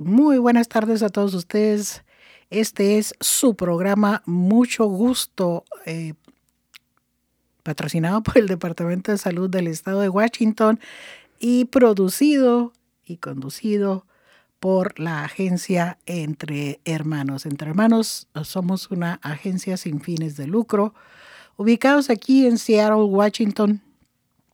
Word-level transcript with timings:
Muy 0.00 0.38
buenas 0.38 0.66
tardes 0.66 1.02
a 1.02 1.10
todos 1.10 1.34
ustedes. 1.34 2.04
Este 2.48 2.96
es 2.96 3.14
su 3.20 3.54
programa 3.54 4.22
Mucho 4.24 4.86
Gusto, 4.86 5.66
eh, 5.84 6.14
patrocinado 7.62 8.22
por 8.22 8.38
el 8.38 8.46
Departamento 8.46 9.12
de 9.12 9.18
Salud 9.18 9.50
del 9.50 9.66
Estado 9.66 10.00
de 10.00 10.08
Washington 10.08 10.80
y 11.38 11.66
producido 11.66 12.72
y 13.04 13.18
conducido 13.18 14.06
por 14.58 14.98
la 14.98 15.22
agencia 15.22 15.98
Entre 16.06 16.80
Hermanos. 16.86 17.44
Entre 17.44 17.68
Hermanos 17.68 18.26
somos 18.44 18.90
una 18.90 19.20
agencia 19.22 19.76
sin 19.76 20.00
fines 20.00 20.34
de 20.38 20.46
lucro, 20.46 20.94
ubicados 21.58 22.08
aquí 22.08 22.46
en 22.46 22.56
Seattle, 22.56 23.02
Washington, 23.02 23.82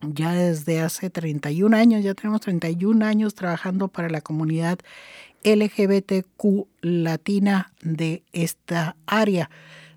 ya 0.03 0.33
desde 0.33 0.81
hace 0.81 1.09
31 1.09 1.77
años, 1.77 2.05
ya 2.05 2.15
tenemos 2.15 2.41
31 2.43 3.05
años 3.05 3.35
trabajando 3.35 3.89
para 3.89 4.11
la 4.11 4.21
comunidad 4.21 4.79
LGBTQ 5.47 6.67
latina 6.81 7.73
de 7.81 8.25
esta 8.33 8.97
área. 9.07 9.49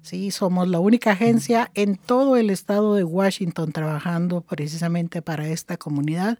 Sí, 0.03 0.29
somos 0.29 0.67
la 0.67 0.79
única 0.79 1.11
agencia 1.11 1.71
en 1.73 1.95
todo 1.95 2.37
el 2.37 2.51
estado 2.51 2.93
de 2.93 3.03
Washington 3.03 3.71
trabajando 3.71 4.41
precisamente 4.41 5.21
para 5.23 5.49
esta 5.49 5.75
comunidad 5.77 6.39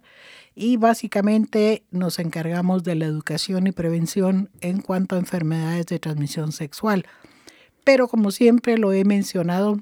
y 0.54 0.76
básicamente 0.76 1.82
nos 1.90 2.20
encargamos 2.20 2.84
de 2.84 2.94
la 2.94 3.04
educación 3.04 3.66
y 3.66 3.72
prevención 3.72 4.48
en 4.60 4.80
cuanto 4.80 5.16
a 5.16 5.18
enfermedades 5.18 5.86
de 5.86 5.98
transmisión 5.98 6.52
sexual. 6.52 7.04
Pero 7.82 8.06
como 8.06 8.30
siempre 8.30 8.78
lo 8.78 8.92
he 8.92 9.04
mencionado, 9.04 9.80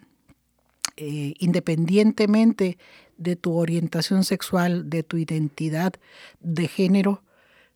eh, 0.97 1.34
independientemente 1.39 2.79
de 3.19 3.37
tu 3.37 3.56
orientación 3.56 4.25
sexual, 4.25 4.89
de 4.89 5.03
tu 5.03 5.19
identidad 5.19 5.92
de 6.41 6.67
género, 6.67 7.23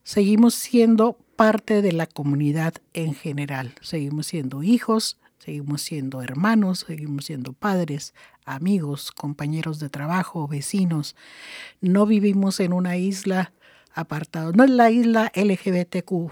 seguimos 0.03 0.55
siendo 0.55 1.19
parte 1.43 1.83
de 1.83 1.91
la 1.91 2.07
comunidad 2.07 2.75
en 2.95 3.15
general. 3.15 3.75
Seguimos 3.81 4.29
siendo 4.29 4.63
hijos, 4.63 5.19
seguimos 5.41 5.83
siendo 5.83 6.23
hermanos, 6.23 6.85
seguimos 6.87 7.25
siendo 7.25 7.53
padres, 7.53 8.15
amigos, 8.45 9.11
compañeros 9.11 9.81
de 9.81 9.89
trabajo, 9.89 10.47
vecinos. 10.47 11.17
No 11.81 12.07
vivimos 12.07 12.61
en 12.61 12.73
una 12.73 12.97
isla 12.97 13.53
apartada, 13.93 14.53
no 14.53 14.63
es 14.63 14.71
la 14.71 14.93
isla 14.93 15.33
LGBTQ 15.35 16.31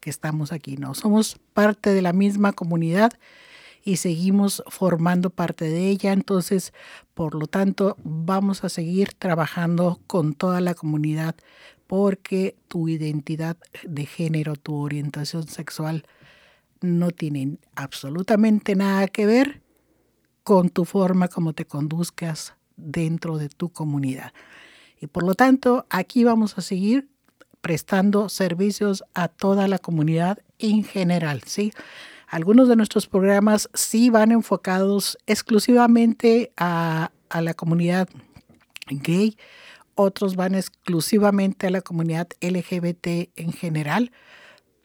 que 0.00 0.10
estamos 0.10 0.50
aquí, 0.50 0.76
no, 0.76 0.94
somos 0.94 1.38
parte 1.52 1.94
de 1.94 2.02
la 2.02 2.12
misma 2.12 2.52
comunidad 2.52 3.12
y 3.84 3.98
seguimos 3.98 4.64
formando 4.66 5.30
parte 5.30 5.66
de 5.66 5.90
ella. 5.90 6.12
Entonces, 6.12 6.72
por 7.14 7.36
lo 7.36 7.46
tanto, 7.46 7.96
vamos 8.02 8.64
a 8.64 8.68
seguir 8.68 9.12
trabajando 9.16 10.00
con 10.08 10.34
toda 10.34 10.60
la 10.60 10.74
comunidad 10.74 11.36
porque 11.92 12.56
tu 12.68 12.88
identidad 12.88 13.58
de 13.86 14.06
género, 14.06 14.56
tu 14.56 14.76
orientación 14.76 15.46
sexual 15.46 16.06
no 16.80 17.10
tienen 17.10 17.58
absolutamente 17.74 18.74
nada 18.74 19.08
que 19.08 19.26
ver 19.26 19.60
con 20.42 20.70
tu 20.70 20.86
forma 20.86 21.28
como 21.28 21.52
te 21.52 21.66
conduzcas 21.66 22.54
dentro 22.78 23.36
de 23.36 23.50
tu 23.50 23.68
comunidad. 23.68 24.32
Y 25.02 25.06
por 25.06 25.22
lo 25.22 25.34
tanto, 25.34 25.84
aquí 25.90 26.24
vamos 26.24 26.56
a 26.56 26.62
seguir 26.62 27.10
prestando 27.60 28.30
servicios 28.30 29.04
a 29.12 29.28
toda 29.28 29.68
la 29.68 29.76
comunidad 29.76 30.38
en 30.58 30.84
general, 30.84 31.42
¿sí? 31.44 31.74
Algunos 32.26 32.68
de 32.68 32.76
nuestros 32.76 33.06
programas 33.06 33.68
sí 33.74 34.08
van 34.08 34.32
enfocados 34.32 35.18
exclusivamente 35.26 36.54
a, 36.56 37.10
la 37.38 37.52
comunidad 37.52 38.08
gay, 38.88 39.36
otros 39.94 40.36
van 40.36 40.54
exclusivamente 40.54 41.66
a 41.66 41.70
la 41.70 41.80
comunidad 41.80 42.28
LGBT 42.40 43.30
en 43.36 43.52
general, 43.52 44.12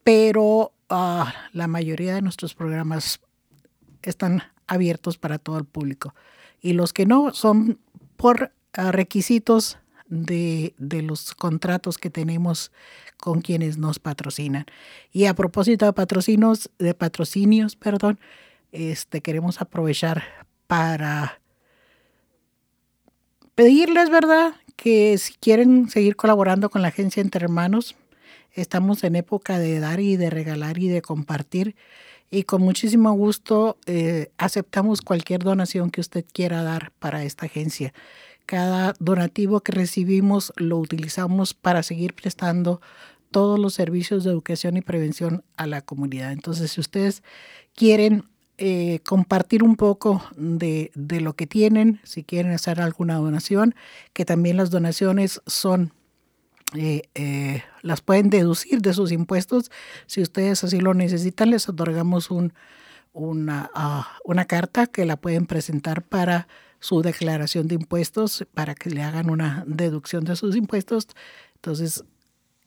pero 0.03 0.73
ah, 0.89 1.33
la 1.53 1.67
mayoría 1.67 2.15
de 2.15 2.21
nuestros 2.21 2.53
programas 2.53 3.19
están 4.01 4.43
abiertos 4.67 5.17
para 5.17 5.39
todo 5.39 5.57
el 5.57 5.65
público. 5.65 6.13
Y 6.61 6.73
los 6.73 6.93
que 6.93 7.05
no 7.05 7.33
son 7.33 7.79
por 8.15 8.51
ah, 8.73 8.91
requisitos 8.91 9.77
de, 10.07 10.73
de, 10.77 11.01
los 11.01 11.35
contratos 11.35 11.97
que 11.97 12.09
tenemos 12.09 12.71
con 13.17 13.41
quienes 13.41 13.77
nos 13.77 13.99
patrocinan. 13.99 14.65
Y 15.11 15.25
a 15.25 15.33
propósito 15.33 15.85
de 15.85 15.93
patrocinios, 15.93 16.69
de 16.79 16.93
patrocinios, 16.93 17.75
perdón, 17.75 18.19
este, 18.71 19.21
queremos 19.21 19.61
aprovechar 19.61 20.23
para 20.67 21.41
pedirles, 23.55 24.09
¿verdad? 24.09 24.53
Que 24.77 25.17
si 25.17 25.33
quieren 25.33 25.89
seguir 25.89 26.15
colaborando 26.15 26.69
con 26.69 26.81
la 26.81 26.87
agencia 26.89 27.19
Entre 27.19 27.43
Hermanos, 27.43 27.95
estamos 28.53 29.03
en 29.03 29.15
época 29.15 29.59
de 29.59 29.79
dar 29.81 29.99
y 29.99 30.15
de 30.15 30.29
regalar 30.29 30.77
y 30.77 30.87
de 30.87 31.01
compartir. 31.01 31.75
Y 32.29 32.43
con 32.43 32.61
muchísimo 32.61 33.11
gusto 33.13 33.77
eh, 33.85 34.31
aceptamos 34.37 35.01
cualquier 35.01 35.43
donación 35.43 35.89
que 35.89 36.01
usted 36.01 36.23
quiera 36.31 36.61
dar 36.61 36.91
para 36.99 37.23
esta 37.23 37.47
agencia. 37.47 37.93
Cada 38.45 38.93
donativo 38.99 39.61
que 39.61 39.73
recibimos 39.73 40.53
lo 40.55 40.77
utilizamos 40.77 41.53
para 41.53 41.83
seguir 41.83 42.13
prestando 42.13 42.79
todos 43.31 43.59
los 43.59 43.73
servicios 43.73 44.23
de 44.23 44.29
educación 44.29 44.77
y 44.77 44.81
prevención 44.81 45.43
a 45.57 45.67
la 45.67 45.81
comunidad. 45.81 46.31
Entonces, 46.31 46.71
si 46.71 46.79
ustedes 46.79 47.23
quieren 47.75 48.23
eh, 48.59 49.01
compartir 49.05 49.61
un 49.61 49.75
poco 49.75 50.23
de, 50.35 50.91
lo 50.95 51.33
que 51.33 51.45
tienen, 51.45 51.99
si 52.03 52.23
quieren 52.23 52.51
hacer 52.53 52.81
alguna 52.81 53.17
donación, 53.17 53.75
que 54.13 54.25
también 54.25 54.57
las 54.57 54.71
donaciones 54.71 55.41
son, 55.45 55.93
eh, 56.75 57.03
eh, 57.13 57.63
las 57.83 58.01
pueden 58.01 58.31
deducir 58.31 58.81
de 58.81 58.93
sus 58.93 59.11
impuestos. 59.11 59.69
Si 60.07 60.21
ustedes 60.21 60.63
así 60.63 60.79
lo 60.79 60.95
necesitan, 60.95 61.51
les 61.51 61.69
otorgamos 61.69 62.31
un, 62.31 62.53
una, 63.13 63.69
ah, 63.75 64.17
una 64.25 64.45
carta 64.45 64.87
que 64.87 65.05
la 65.05 65.17
pueden 65.17 65.45
presentar 65.45 66.01
para 66.01 66.47
su 66.79 67.01
declaración 67.01 67.67
de 67.67 67.75
impuestos 67.75 68.45
para 68.53 68.73
que 68.73 68.89
le 68.89 69.03
hagan 69.03 69.29
una 69.29 69.63
deducción 69.67 70.23
de 70.23 70.35
sus 70.35 70.55
impuestos. 70.55 71.07
Entonces, 71.55 72.03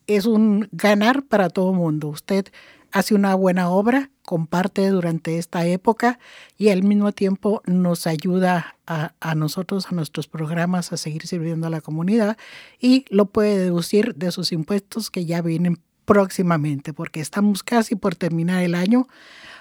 es 0.07 0.27
un 0.27 0.69
ganar 0.73 1.25
para 1.25 1.51
todo 1.51 1.73
mundo. 1.73 2.09
Usted 2.09 2.47
hace 2.93 3.15
una 3.15 3.35
buena 3.35 3.69
obra, 3.69 4.11
comparte 4.23 4.89
durante 4.89 5.39
esta 5.39 5.67
época 5.67 6.19
y 6.57 6.69
al 6.69 6.83
mismo 6.83 7.13
tiempo 7.13 7.63
nos 7.67 8.07
ayuda 8.07 8.77
a, 8.87 9.15
a, 9.21 9.35
nosotros, 9.35 9.87
a 9.91 9.95
nuestros 9.95 10.29
programas, 10.29 10.93
a 10.93 10.97
seguir 10.97 11.27
sirviendo 11.27 11.67
a 11.67 11.71
la 11.71 11.81
comunidad 11.81 12.37
y 12.79 13.05
lo 13.09 13.27
puede 13.27 13.59
deducir 13.59 14.15
de 14.15 14.33
sus 14.33 14.53
impuestos 14.53 15.11
que 15.11 15.25
ya 15.25 15.43
vienen 15.43 15.79
próximamente, 16.05 16.93
porque 16.93 17.21
estamos 17.21 17.63
casi 17.63 17.95
por 17.95 18.17
terminar 18.17 18.65
el 18.65 18.75
año. 18.75 19.07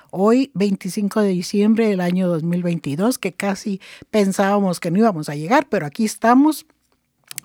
Hoy, 0.10 0.50
25 0.56 1.22
de 1.22 1.30
diciembre 1.30 1.88
del 1.88 2.02
año 2.02 2.28
2022, 2.28 3.20
que 3.20 3.34
casi 3.34 3.80
pensábamos 4.10 4.80
que 4.80 4.90
no 4.90 4.98
íbamos 4.98 5.30
a 5.30 5.36
llegar, 5.36 5.68
pero 5.70 5.86
aquí 5.86 6.06
estamos 6.06 6.66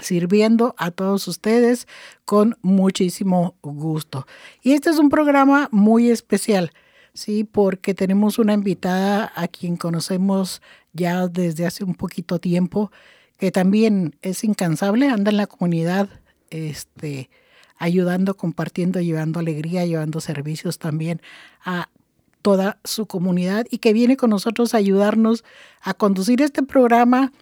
sirviendo 0.00 0.75
a 0.78 0.91
todos 0.91 1.28
ustedes 1.28 1.87
con 2.25 2.56
muchísimo 2.62 3.56
gusto. 3.62 4.27
Y 4.62 4.72
este 4.72 4.91
es 4.91 4.99
un 4.99 5.09
programa 5.09 5.69
muy 5.72 6.10
especial, 6.10 6.72
¿sí? 7.12 7.44
Porque 7.44 7.94
tenemos 7.94 8.38
una 8.38 8.54
invitada 8.54 9.33
a 9.34 9.49
quien 9.49 9.77
conocemos 9.77 10.62
ya 10.93 11.28
desde 11.28 11.66
hace 11.66 11.84
un 11.84 11.94
poquito 11.94 12.38
tiempo, 12.38 12.91
que 13.38 13.50
también 13.50 14.16
es 14.22 14.44
incansable, 14.44 15.09
anda 15.09 15.31
en 15.31 15.37
la 15.37 15.47
comunidad, 15.47 16.09
este, 16.50 17.31
ayudando, 17.78 18.37
compartiendo, 18.37 19.00
llevando 19.00 19.41
alegría, 19.41 19.84
llevando 19.84 20.21
servicios 20.21 20.78
también 20.78 21.21
a 21.65 21.88
toda 22.43 22.78
su 22.84 23.06
comunidad 23.06 23.66
y 23.71 23.78
que 23.78 23.94
viene 23.94 24.16
con 24.19 24.31
nosotros 24.31 24.75
a 24.75 24.77
ayudarnos 24.77 25.44
a 25.81 25.94
conducir 25.94 26.43
este 26.43 26.62
programa 26.62 27.33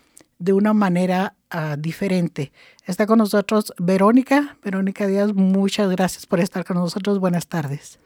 de 0.43 0.53
una 0.53 0.73
manera 0.73 1.37
uh, 1.55 1.77
diferente. 1.79 2.51
Está 2.85 3.07
con 3.07 3.19
nosotros 3.19 3.73
Verónica. 3.79 4.57
Verónica 4.65 5.07
Díaz, 5.07 5.33
muchas 5.35 5.89
gracias 5.91 6.27
por 6.27 6.41
estar 6.41 6.65
con 6.65 6.79
nosotros. 6.79 7.21
Buenas 7.21 7.47
tardes. 7.47 8.01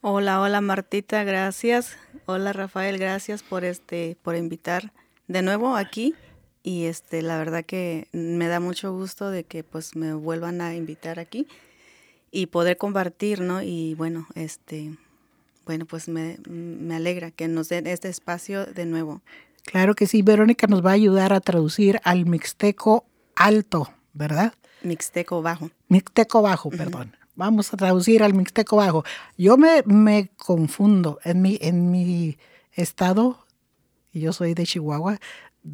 Hola, 0.00 0.40
hola 0.40 0.60
Martita, 0.60 1.22
gracias. 1.22 1.96
Hola 2.26 2.52
Rafael, 2.52 2.98
gracias 2.98 3.44
por 3.44 3.64
este 3.64 4.16
por 4.22 4.34
invitar 4.34 4.92
de 5.28 5.42
nuevo 5.42 5.76
aquí 5.76 6.16
y 6.64 6.86
este 6.86 7.22
la 7.22 7.38
verdad 7.38 7.64
que 7.64 8.08
me 8.10 8.48
da 8.48 8.58
mucho 8.58 8.92
gusto 8.92 9.30
de 9.30 9.44
que 9.44 9.62
pues 9.62 9.94
me 9.94 10.14
vuelvan 10.14 10.60
a 10.60 10.74
invitar 10.74 11.20
aquí 11.20 11.46
y 12.32 12.46
poder 12.46 12.76
compartir, 12.76 13.40
¿no? 13.40 13.62
Y 13.62 13.94
bueno, 13.94 14.26
este 14.34 14.96
bueno, 15.64 15.86
pues 15.86 16.08
me, 16.08 16.38
me 16.48 16.96
alegra 16.96 17.30
que 17.30 17.46
nos 17.46 17.68
den 17.68 17.86
este 17.86 18.08
espacio 18.08 18.66
de 18.66 18.84
nuevo. 18.84 19.22
Claro 19.64 19.94
que 19.94 20.06
sí, 20.06 20.22
Verónica 20.22 20.66
nos 20.66 20.84
va 20.84 20.90
a 20.90 20.94
ayudar 20.94 21.32
a 21.32 21.40
traducir 21.40 22.00
al 22.04 22.26
mixteco 22.26 23.06
alto, 23.34 23.92
¿verdad? 24.12 24.54
Mixteco 24.82 25.42
bajo. 25.42 25.70
Mixteco 25.88 26.42
bajo, 26.42 26.70
perdón. 26.70 27.16
Vamos 27.34 27.72
a 27.72 27.76
traducir 27.76 28.22
al 28.22 28.34
mixteco 28.34 28.76
bajo. 28.76 29.04
Yo 29.36 29.56
me, 29.56 29.82
me 29.84 30.30
confundo. 30.36 31.20
En 31.24 31.42
mi, 31.42 31.58
en 31.60 31.90
mi 31.90 32.38
estado, 32.72 33.44
y 34.12 34.20
yo 34.20 34.32
soy 34.32 34.54
de 34.54 34.64
Chihuahua, 34.64 35.18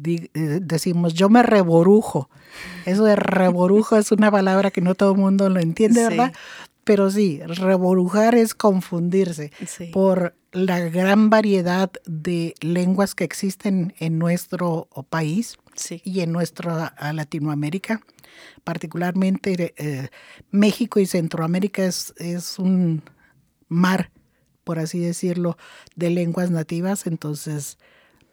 eh, 0.03 0.59
decimos 0.61 1.13
yo 1.13 1.29
me 1.29 1.43
reborujo. 1.43 2.29
Eso 2.85 3.03
de 3.05 3.15
reborujo 3.15 3.97
es 3.97 4.11
una 4.11 4.31
palabra 4.31 4.71
que 4.71 4.81
no 4.81 4.95
todo 4.95 5.11
el 5.11 5.17
mundo 5.17 5.49
lo 5.49 5.59
entiende, 5.59 6.03
¿verdad? 6.03 6.33
Pero 6.85 7.11
sí, 7.11 7.41
reborujar 7.45 8.35
es 8.35 8.53
confundirse 8.53 9.51
Sí. 9.67 9.87
por 9.91 10.35
la 10.53 10.79
gran 10.79 11.29
variedad 11.29 11.91
de 12.05 12.53
lenguas 12.61 13.13
que 13.15 13.25
existen 13.25 13.93
en 13.99 14.17
nuestro 14.19 14.87
país 15.09 15.57
Sí. 15.75 16.01
y 16.05 16.21
en 16.21 16.31
nuestra 16.31 16.95
Latinoamérica. 17.11 17.99
Particularmente 18.63 19.73
eh, 19.77 20.09
México 20.51 20.99
y 20.99 21.05
Centroamérica 21.05 21.85
es, 21.85 22.13
es 22.17 22.59
un 22.59 23.03
mar, 23.67 24.11
por 24.63 24.79
así 24.79 24.99
decirlo, 24.99 25.57
de 25.95 26.09
lenguas 26.11 26.51
nativas. 26.51 27.07
Entonces, 27.07 27.77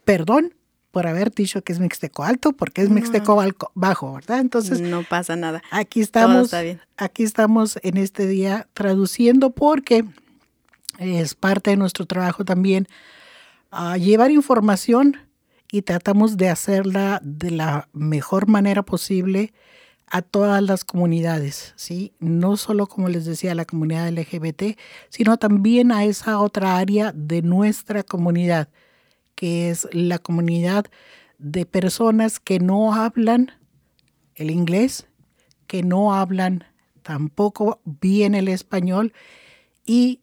perdón 0.05 0.55
por 0.93 1.07
haber 1.09 1.33
dicho 1.33 1.63
que 1.63 1.73
es 1.73 1.81
Mixteco 1.81 2.23
alto, 2.23 2.53
porque 2.53 2.83
es. 2.83 2.91
Mixteco 2.91 3.43
bajo, 3.75 4.13
¿verdad? 4.13 4.39
Entonces, 4.39 4.81
no 4.81 5.03
pasa 5.03 5.35
nada. 5.35 5.63
Aquí 5.71 6.01
Todo 6.01 6.05
estamos, 6.05 6.45
está 6.45 6.63
bien. 6.63 6.81
aquí 6.97 7.25
estamos 7.25 7.79
en 7.83 7.97
este 7.97 8.27
día 8.29 8.69
traduciendo 8.75 9.51
porque 9.51 10.05
es 10.99 11.35
parte 11.35 11.71
de 11.71 11.77
nuestro 11.77 12.07
trabajo 12.07 12.45
también 12.45 12.87
ah, 13.71 13.97
llevar 13.97 14.31
información 14.31 15.17
y 15.73 15.83
tratamos 15.83 16.37
de 16.37 16.51
hacerla 16.51 17.21
de 17.25 17.51
la 17.51 17.89
mejor 17.93 18.47
manera 18.47 18.83
posible 18.83 19.53
a 20.07 20.21
todas 20.21 20.63
las 20.63 20.85
comunidades, 20.85 21.73
¿sí? 21.77 22.13
No 22.19 22.59
solo, 22.59 22.87
como 22.87 23.09
les 23.09 23.25
decía, 23.25 23.53
a 23.53 23.55
la 23.55 23.65
comunidad 23.65 24.11
LGBT, 24.11 24.79
sino 25.09 25.39
también 25.39 25.91
a 25.91 26.05
esa 26.05 26.39
otra 26.39 26.77
área 26.77 27.13
de 27.13 27.41
nuestra 27.41 28.03
comunidad, 28.03 28.69
que 29.43 29.71
es 29.71 29.89
la 29.91 30.21
comunidad 30.21 30.85
de 31.39 31.67
personas 31.67 32.39
que 32.39 32.61
no 32.61 32.95
hablan 32.95 33.51
el 34.37 34.53
inglés, 34.53 35.09
que 35.67 35.83
no 35.83 36.15
hablan 36.15 36.63
tampoco 37.03 37.81
bien 37.85 38.37
el 38.37 38.47
español 38.47 39.13
y 39.85 40.21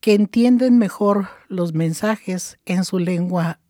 que 0.00 0.14
entienden 0.14 0.78
mejor 0.78 1.28
los 1.48 1.74
mensajes 1.74 2.58
en 2.64 2.86
su 2.86 2.98
lengua 2.98 3.60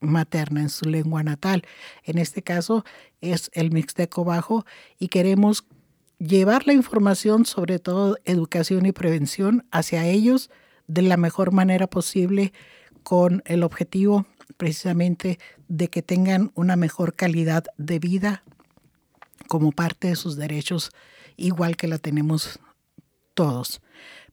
materna, 0.00 0.62
en 0.62 0.70
su 0.70 0.88
lengua 0.88 1.22
natal. 1.22 1.62
En 2.02 2.18
este 2.18 2.42
caso 2.42 2.84
es 3.20 3.48
el 3.54 3.70
mixteco 3.70 4.24
bajo 4.24 4.66
y 4.98 5.06
queremos 5.06 5.66
llevar 6.18 6.66
la 6.66 6.72
información, 6.72 7.46
sobre 7.46 7.78
todo 7.78 8.16
educación 8.24 8.86
y 8.86 8.90
prevención, 8.90 9.68
hacia 9.70 10.04
ellos 10.04 10.50
de 10.88 11.02
la 11.02 11.16
mejor 11.16 11.52
manera 11.52 11.86
posible 11.86 12.52
con 13.02 13.42
el 13.46 13.62
objetivo 13.62 14.26
precisamente 14.56 15.38
de 15.68 15.88
que 15.88 16.02
tengan 16.02 16.52
una 16.54 16.76
mejor 16.76 17.14
calidad 17.14 17.64
de 17.78 17.98
vida 17.98 18.42
como 19.48 19.72
parte 19.72 20.08
de 20.08 20.16
sus 20.16 20.36
derechos, 20.36 20.90
igual 21.36 21.76
que 21.76 21.88
la 21.88 21.98
tenemos 21.98 22.60
todos. 23.34 23.80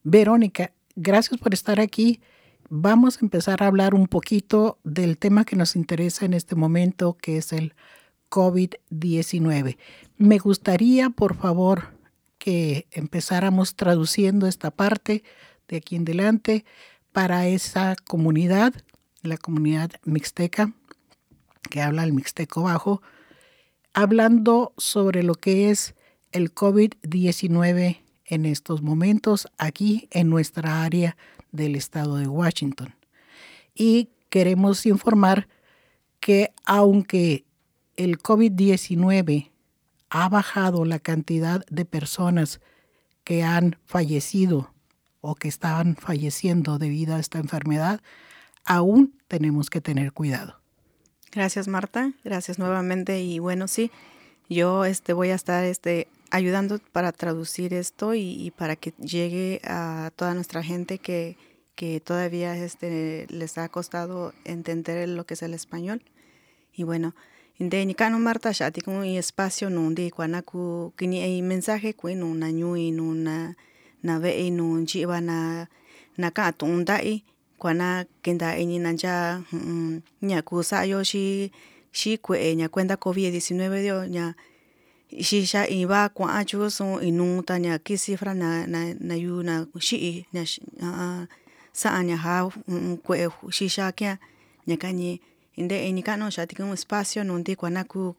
Verónica, 0.03 0.73
gracias 0.95 1.39
por 1.39 1.53
estar 1.53 1.79
aquí. 1.79 2.19
Vamos 2.69 3.17
a 3.17 3.19
empezar 3.21 3.63
a 3.63 3.67
hablar 3.67 3.95
un 3.95 4.07
poquito 4.07 4.77
del 4.83 5.17
tema 5.17 5.45
que 5.45 5.55
nos 5.55 5.75
interesa 5.75 6.25
en 6.25 6.33
este 6.33 6.55
momento, 6.55 7.17
que 7.19 7.37
es 7.37 7.53
el 7.53 7.73
COVID-19. 8.29 9.77
Me 10.17 10.37
gustaría, 10.37 11.09
por 11.09 11.35
favor, 11.35 11.93
que 12.37 12.87
empezáramos 12.91 13.75
traduciendo 13.75 14.47
esta 14.47 14.71
parte 14.71 15.23
de 15.67 15.77
aquí 15.77 15.95
en 15.95 16.03
adelante 16.03 16.65
para 17.17 17.47
esa 17.47 17.95
comunidad, 17.95 18.75
la 19.23 19.37
comunidad 19.37 19.89
mixteca, 20.03 20.71
que 21.67 21.81
habla 21.81 22.03
el 22.03 22.13
mixteco 22.13 22.61
bajo, 22.61 23.01
hablando 23.91 24.71
sobre 24.77 25.23
lo 25.23 25.33
que 25.33 25.71
es 25.71 25.95
el 26.31 26.53
COVID-19 26.53 28.01
en 28.23 28.45
estos 28.45 28.83
momentos 28.83 29.47
aquí 29.57 30.07
en 30.11 30.29
nuestra 30.29 30.83
área 30.83 31.17
del 31.51 31.75
estado 31.75 32.17
de 32.17 32.27
Washington. 32.27 32.93
Y 33.73 34.09
queremos 34.29 34.85
informar 34.85 35.47
que 36.19 36.53
aunque 36.65 37.45
el 37.95 38.19
COVID-19 38.19 39.49
ha 40.11 40.29
bajado 40.29 40.85
la 40.85 40.99
cantidad 40.99 41.65
de 41.65 41.83
personas 41.83 42.61
que 43.23 43.41
han 43.41 43.75
fallecido 43.85 44.71
o 45.21 45.35
que 45.35 45.47
estaban 45.47 45.95
falleciendo 45.95 46.77
debido 46.77 47.15
a 47.15 47.19
esta 47.19 47.39
enfermedad, 47.39 48.01
aún 48.65 49.13
tenemos 49.27 49.69
que 49.69 49.81
tener 49.81 50.13
cuidado. 50.13 50.59
Gracias, 51.31 51.67
Marta. 51.67 52.13
Gracias 52.23 52.59
nuevamente. 52.59 53.21
Y 53.21 53.39
bueno, 53.39 53.67
sí, 53.67 53.91
yo 54.49 54.85
este, 54.85 55.13
voy 55.13 55.29
a 55.29 55.35
estar 55.35 55.63
este, 55.63 56.07
ayudando 56.31 56.79
para 56.91 57.11
traducir 57.11 57.73
esto 57.73 58.13
y, 58.13 58.21
y 58.21 58.51
para 58.51 58.75
que 58.75 58.91
llegue 58.99 59.61
a 59.63 60.11
toda 60.15 60.33
nuestra 60.33 60.63
gente 60.63 60.99
que, 60.99 61.37
que 61.75 61.99
todavía 61.99 62.55
este, 62.57 63.27
les 63.29 63.57
ha 63.57 63.69
costado 63.69 64.33
entender 64.45 65.07
lo 65.09 65.25
que 65.25 65.35
es 65.35 65.43
el 65.43 65.53
español. 65.53 66.01
Y 66.73 66.83
bueno, 66.83 67.13
de 67.59 67.85
ni 67.85 67.95
cano 67.95 68.19
Marta 68.19 68.51
ya 68.51 68.71
ti 68.71 68.81
como 68.81 69.03
espacio 69.03 69.69
no 69.69 69.89
de 69.91 70.11
kini 70.95 71.21
hay 71.21 71.41
mensaje 71.41 71.95
ku 71.95 72.09
no 72.13 72.33
na 72.35 72.51
ñui 72.51 72.91
no 72.91 73.15
na 73.15 73.57
na 74.03 74.19
ve 74.19 74.49
no 74.51 74.81
jiba 74.85 75.21
na 75.21 75.67
na 76.17 76.29
ka 76.31 76.51
tunda 76.51 76.97
i 77.03 77.23
kuana 77.59 78.05
kenda 78.23 78.55
ni 78.55 78.77
na 78.79 78.91
ya 78.93 79.41
ña 80.21 80.41
ku 80.45 80.63
sa 80.63 80.83
yo 80.85 81.03
shi 81.03 81.51
shi 81.91 82.17
kue 82.17 82.55
ña 82.55 82.69
cuenta 82.69 82.97
covid 82.97 83.33
19 83.33 83.81
dio 83.81 84.05
ña 84.05 84.33
shi 85.21 85.45
sha 85.45 85.65
iba 85.67 86.09
kwa 86.09 86.45
chu 86.45 86.69
so 86.69 87.01
inu 87.01 87.41
ta 87.43 87.57
ña 87.57 87.79
ki 87.79 87.97
cifra 87.97 88.33
na 88.33 88.67
na 88.67 88.93
na 88.99 89.15
yu 89.15 89.41
na 89.43 89.65
shi 89.79 90.25
ña 90.33 90.43
sa 91.73 91.89
ña 92.03 92.17
ha 92.17 92.49
kue 93.05 93.29
shi 93.51 93.69
sha 93.69 93.91
kya 93.91 94.17
ña 94.67 94.77
ka 94.77 94.91
ñi 94.93 95.19
inde 95.57 95.89
ini 95.89 96.03
kano 96.05 96.29
xa 96.29 96.45
tikun 96.45 96.73
espacio 96.77 97.23
nundi 97.25 97.55
kuana 97.57 97.83
ku 97.83 98.13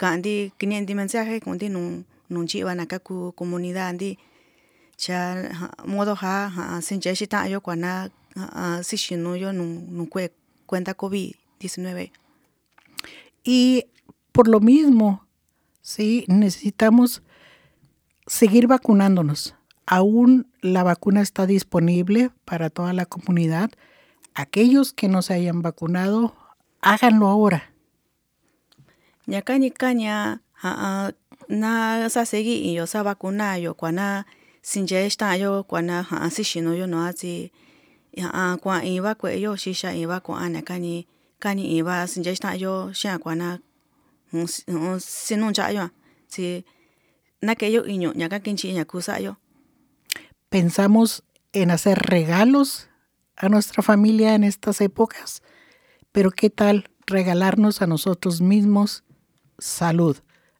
kandi 0.00 0.52
kini 0.58 0.80
mensaje 0.94 1.40
kundi 1.44 1.68
nun 1.68 2.04
nun 2.32 2.46
chiva 2.48 2.72
na 2.74 2.86
ku 2.86 3.32
comunidad 3.36 3.94
ndi 4.00 4.16
cha 4.98 5.70
modo 5.86 6.14
ha 6.18 6.80
sinche 6.82 7.14
shita 7.14 7.46
yo 7.48 7.60
kuana 7.62 8.10
si 8.82 8.96
shinu 8.96 9.36
yo 9.38 9.52
nun 9.52 10.06
kue 10.10 10.34
cuenta 10.66 10.94
covid 10.94 11.34
19 11.60 12.12
y 13.44 13.86
por 14.32 14.48
lo 14.48 14.60
mismo 14.60 15.24
sí 15.80 16.24
necesitamos 16.28 17.22
seguir 18.26 18.66
vacunándonos. 18.66 19.54
Aún 19.86 20.46
la 20.60 20.82
vacuna 20.82 21.22
está 21.22 21.46
disponible 21.46 22.30
para 22.44 22.68
toda 22.68 22.92
la 22.92 23.06
comunidad. 23.06 23.70
Aquellos 24.34 24.92
que 24.92 25.08
no 25.08 25.22
se 25.22 25.32
hayan 25.34 25.62
vacunado 25.62 26.34
háganlo 26.82 27.28
ahora. 27.28 27.72
Ñakani 29.26 29.70
kaña 29.70 30.42
ha 30.60 31.12
na 31.48 32.10
sa 32.10 32.26
segi 32.26 32.74
yo 32.74 32.86
sa 32.86 33.02
vacuna 33.02 33.58
yo 33.58 33.74
kuana 34.58 34.62
sinje 34.62 35.06
esta 35.06 35.36
yo 35.36 35.64
kuana 35.64 36.02
ha 36.02 36.30
si 36.30 36.44
shino 36.44 36.74
yo 36.74 36.86
no 36.86 37.04
asi 37.06 37.52
ha 38.20 38.56
kwa 38.60 38.84
iba 38.84 39.14
kwe 39.14 39.40
yo 39.40 39.56
shisha 39.56 39.94
iba 39.94 40.20
kwa 40.20 40.40
ana 40.40 40.62
kani 40.62 41.06
kani 41.38 41.76
iba 41.76 42.06
sinje 42.06 42.30
esta 42.30 42.54
yo 42.56 42.92
sha 42.92 43.18
kuana 43.18 43.58
sinun 44.98 45.52
cha 45.54 45.70
yo 45.70 45.90
si 46.28 46.64
na 47.42 47.54
que 47.54 47.72
yo 47.72 47.84
iño 47.86 48.12
ñaka 48.14 48.40
kinchi 48.40 48.72
ña 48.72 48.84
kusa 48.84 49.20
yo 49.20 49.36
Pensamos 50.50 51.22
en 51.52 51.70
hacer 51.70 51.98
regalos 51.98 52.88
a 53.36 53.48
nuestra 53.48 53.82
familia 53.82 54.34
en 54.34 54.44
estas 54.44 54.80
épocas 54.80 55.42
pero 56.12 56.30
¿qué 56.30 56.50
tal 56.50 56.88
regalarnos 57.06 57.80
a 57.82 57.86
nosotros 57.86 58.40
mismos 58.40 59.04
salud 59.58 60.16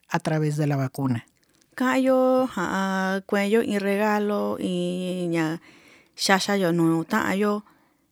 a 0.09 0.19
través 0.21 0.57
de 0.57 0.67
la 0.67 0.76
vacuna? 0.76 1.26
Ha, 1.80 3.23
cuello 3.26 3.62
y 3.62 3.78
regalo 3.78 4.56
y 4.58 5.26
ña 5.30 5.61
shasha 6.16 6.56
yo 6.56 6.73
no 6.73 7.04
ta 7.04 7.35
yo 7.37 7.64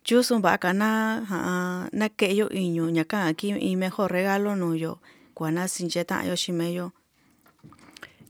yusun 0.04 0.40
bacana 0.40 1.24
ha 1.28 1.88
na 1.92 2.08
que 2.08 2.36
yo 2.36 2.48
iño 2.50 2.88
ña 2.90 3.04
ka 3.04 3.26
aquí 3.26 3.52
y 3.52 3.76
mejor 3.76 4.12
regalo 4.12 4.54
no 4.56 4.74
yo 4.74 5.00
cuana 5.34 5.68
sincheta 5.68 6.24
yo 6.24 6.34
shimeyo. 6.34 6.94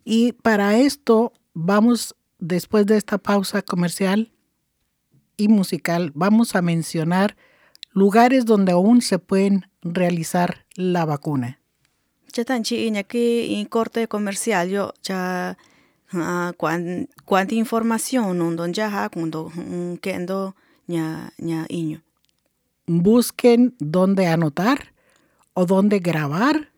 Y 0.05 0.33
para 0.33 0.78
esto 0.78 1.33
vamos 1.52 2.16
después 2.38 2.87
de 2.87 2.97
esta 2.97 3.19
pausa 3.19 3.62
comercial 3.62 4.33
y 5.37 5.49
musical 5.49 6.12
vamos 6.14 6.55
a 6.55 6.62
mencionar 6.62 7.37
lugares 7.93 8.45
donde 8.47 8.73
aún 8.73 9.02
se 9.02 9.19
pueden 9.19 9.71
realizar 9.83 10.66
la 10.75 11.05
vacuna. 11.05 11.61
Chatanchi 12.37 12.95
aquí 12.99 13.55
en 13.55 13.64
corte 13.64 14.09
comercial 14.09 14.69
yo 14.69 14.93
ya 15.02 15.57
uh, 16.12 16.52
cuan, 16.59 17.09
cuánta 17.25 17.55
información 17.55 18.37
no 18.37 18.55
don 18.55 18.75
ya 18.75 18.88
ha 18.93 19.09
cuando 19.09 19.50
quendo 20.02 20.55
ña 20.87 21.33
ña 21.38 21.64
iño. 21.71 22.02
Busquen 22.87 23.75
dónde 23.78 24.26
anotar 24.26 24.93
o 25.55 25.64
dónde 25.64 25.99
grabar 26.00 26.73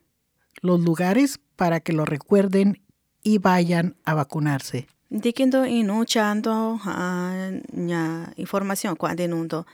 los 0.62 0.78
lugares 0.78 1.40
para 1.56 1.80
que 1.80 1.92
lo 1.92 2.04
recuerden 2.04 2.80
y 3.24 3.38
vayan 3.38 3.96
a 4.04 4.14
vacunarse. 4.14 4.86
Dikindo 5.10 5.66
inu 5.66 6.04
chando 6.04 6.78
ha 6.84 7.50
ña 7.72 8.32
información 8.36 8.94
cuando 8.94 9.26
nundo 9.26 9.66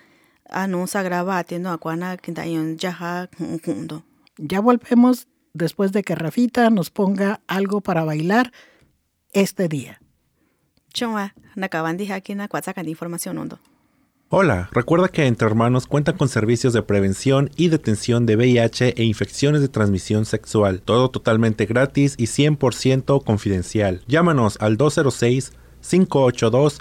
anuncia 0.49 1.03
grabate 1.03 1.59
no 1.59 1.79
cuana 1.79 2.17
quintañon 2.17 2.79
yaja 2.79 3.29
junto. 3.62 4.03
Ya 4.38 4.61
volvemos 4.61 5.29
después 5.55 5.93
de 5.93 6.03
que 6.03 6.15
Rafita 6.15 6.69
nos 6.69 6.91
ponga 6.91 7.41
algo 7.47 7.81
para 7.81 8.05
bailar 8.05 8.53
este 9.33 9.69
día. 9.69 10.01
Hola, 14.29 14.69
recuerda 14.73 15.09
que 15.09 15.27
Entre 15.27 15.47
Hermanos 15.47 15.87
cuenta 15.87 16.15
con 16.15 16.29
servicios 16.29 16.73
de 16.73 16.83
prevención 16.83 17.51
y 17.57 17.69
detención 17.69 18.27
de 18.27 18.37
VIH 18.37 18.95
e 18.97 19.05
infecciones 19.05 19.61
de 19.61 19.69
transmisión 19.69 20.25
sexual, 20.25 20.83
todo 20.83 21.09
totalmente 21.09 21.67
gratis 21.67 22.17
y 22.19 22.25
100% 22.25 23.23
confidencial. 23.23 24.03
Llámanos 24.09 24.57
al 24.61 24.77
206 24.77 25.53
582 25.89 26.81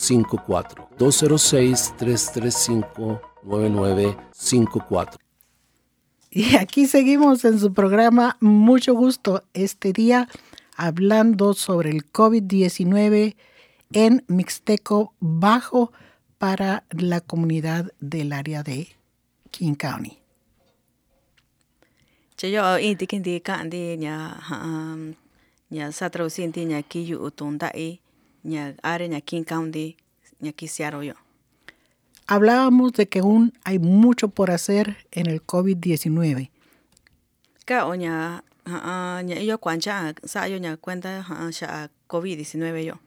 54 0.00 0.88
206 0.98 1.94
335 1.98 3.20
9954. 3.42 5.18
Y 6.30 6.56
aquí 6.56 6.86
seguimos 6.86 7.44
en 7.44 7.58
su 7.58 7.72
programa 7.72 8.36
Mucho 8.40 8.94
Gusto 8.94 9.42
este 9.52 9.92
día 9.92 10.28
hablando 10.76 11.54
sobre 11.54 11.90
el 11.90 12.10
COVID-19 12.10 13.34
en 13.92 14.24
Mixteco 14.28 15.12
Bajo 15.20 15.92
para 16.38 16.84
la 16.90 17.20
comunidad 17.20 17.92
del 18.00 18.32
área 18.32 18.62
de 18.62 18.88
King 19.50 19.74
County. 19.74 20.18
Yo 22.40 22.78
inti 22.78 23.06
kindi 23.06 23.40
kandi 23.40 23.98
nya 23.98 24.40
nya 25.68 25.92
sa 25.92 26.08
traducinti 26.08 26.64
nya 26.64 26.80
kiyu 26.80 27.20
utundai 27.20 28.00
nya 28.42 28.74
are 28.82 29.08
nya 29.08 29.20
King 29.20 29.44
County 29.44 29.96
nya 30.40 30.52
kisiaro 30.52 31.02
yo. 31.02 31.14
Hablábamos 32.26 32.92
de 32.92 33.08
que 33.08 33.20
aún 33.20 33.52
hay 33.64 33.78
mucho 33.78 34.28
por 34.28 34.50
hacer 34.50 34.96
en 35.10 35.26
el 35.26 35.42
COVID-19. 35.42 36.50
Ka 37.64 37.86
oña 37.86 38.44
nya 38.66 39.40
yo 39.42 39.58
cuancha 39.58 40.14
sa 40.24 40.48
yo 40.48 40.58
nya 40.58 40.76
cuenta 40.76 41.26
sha 41.50 41.90
COVID-19 42.08 42.84
yo. 42.84 43.00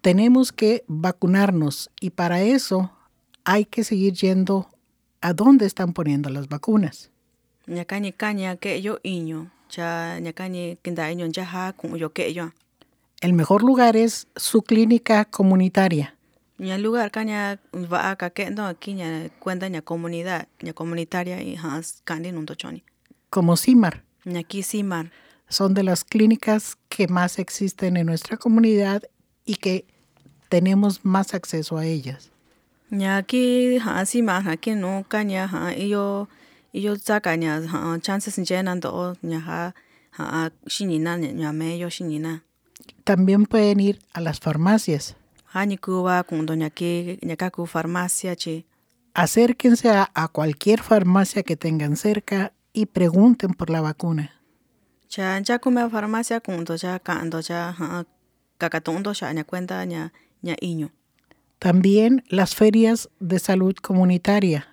Tenemos 0.00 0.52
que 0.52 0.84
vacunarnos 0.86 1.90
y 2.00 2.10
para 2.10 2.42
eso 2.42 2.90
hay 3.44 3.64
que 3.64 3.84
seguir 3.84 4.14
yendo 4.14 4.68
a 5.20 5.34
dónde 5.34 5.66
están 5.66 5.92
poniendo 5.92 6.30
las 6.30 6.48
vacunas. 6.48 7.10
Nya 7.66 7.84
kañi 7.84 8.12
kaña 8.12 8.56
que 8.56 8.80
yo 8.80 8.98
iño 9.02 9.50
cha 9.68 10.18
nya 10.20 10.32
kañi 10.32 10.78
kinda 10.82 11.10
iño 11.12 11.26
ya 11.26 11.44
ha 11.44 11.72
kun 11.72 11.96
yo 11.96 12.12
que 12.12 12.32
yo. 12.32 12.52
El 13.20 13.34
mejor 13.34 13.62
lugar 13.62 13.96
es 13.96 14.28
su 14.36 14.62
clínica 14.62 15.26
comunitaria. 15.26 16.16
Ña 16.58 16.78
lugar 16.78 17.10
kaña 17.10 17.58
va 17.72 18.10
acá 18.10 18.30
que 18.30 18.50
no 18.50 18.66
aquí 18.66 18.94
ña 18.94 19.30
cuenta 19.38 19.68
ña 19.68 19.82
comunidad 19.82 20.48
ña 20.60 20.72
comunitaria 20.72 21.42
y 21.42 21.56
has 21.56 22.02
kandi 22.04 22.32
nunto 22.32 22.54
choni. 22.54 22.82
como 23.30 23.56
CIMAR. 23.56 24.04
Ña 24.24 24.40
aquí 24.40 24.62
simar. 24.62 25.10
Son 25.48 25.74
de 25.74 25.82
las 25.82 26.04
clínicas 26.04 26.76
que 26.88 27.08
más 27.08 27.38
existen 27.38 27.96
en 27.96 28.06
nuestra 28.06 28.36
comunidad 28.36 29.02
y 29.44 29.56
que 29.56 29.86
tenemos 30.48 31.04
más 31.04 31.34
acceso 31.34 31.78
a 31.78 31.86
ellas. 31.86 32.30
Ña 32.90 33.16
aquí 33.18 33.78
ha 33.84 34.04
simar 34.04 34.48
aquí 34.48 34.74
no 34.74 35.04
kaña 35.08 35.48
ha 35.52 35.74
iyo 35.74 36.28
iyo 36.72 36.96
zaka 36.96 37.36
ña 37.36 37.62
ha 37.72 37.98
chances 38.00 38.36
llenan 38.48 38.80
do 38.80 39.16
ña 39.22 39.40
ha 39.46 39.74
ha 40.12 40.50
shinina 40.66 41.16
ña 41.16 41.52
me 41.52 41.78
yo 41.78 41.88
shinina. 41.88 42.44
También 43.10 43.44
pueden 43.44 43.80
ir 43.80 43.98
a 44.12 44.20
las 44.20 44.38
farmacias. 44.38 45.16
Chi. 48.36 48.66
Acérquense 49.14 49.90
a, 49.90 50.12
a 50.14 50.28
cualquier 50.28 50.80
farmacia 50.80 51.42
que 51.42 51.56
tengan 51.56 51.96
cerca 51.96 52.52
y 52.72 52.86
pregunten 52.86 53.54
por 53.54 53.68
la 53.68 53.80
vacuna. 53.80 54.30
Farmacia. 60.60 60.92
También 61.58 62.22
las 62.28 62.54
ferias 62.54 63.08
de 63.18 63.38
salud 63.40 63.74
comunitaria. 63.82 64.68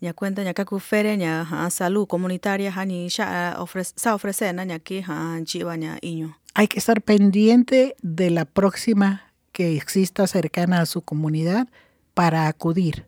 Ña 0.00 0.12
cuenta 0.12 0.42
ña 0.42 0.54
kaku 0.54 0.80
feria 0.80 1.16
ña 1.16 1.46
uh, 1.50 1.70
salud 1.70 2.06
comunitaria 2.06 2.72
hani 2.72 3.08
sha 3.08 3.56
ofrece 3.58 3.92
sa 3.96 4.14
ofrece 4.14 4.52
na 4.52 4.64
ña 4.64 4.78
ki 4.78 5.04
ha 5.06 5.40
chiva 5.44 5.76
ña 5.76 5.98
iño. 6.02 6.36
Hay 6.54 6.68
que 6.68 6.78
estar 6.78 7.00
pendiente 7.02 7.96
de 8.02 8.30
la 8.30 8.44
próxima 8.44 9.32
que 9.52 9.76
exista 9.76 10.26
cercana 10.26 10.80
a 10.80 10.86
su 10.86 11.02
comunidad 11.02 11.68
para 12.14 12.48
acudir. 12.48 13.06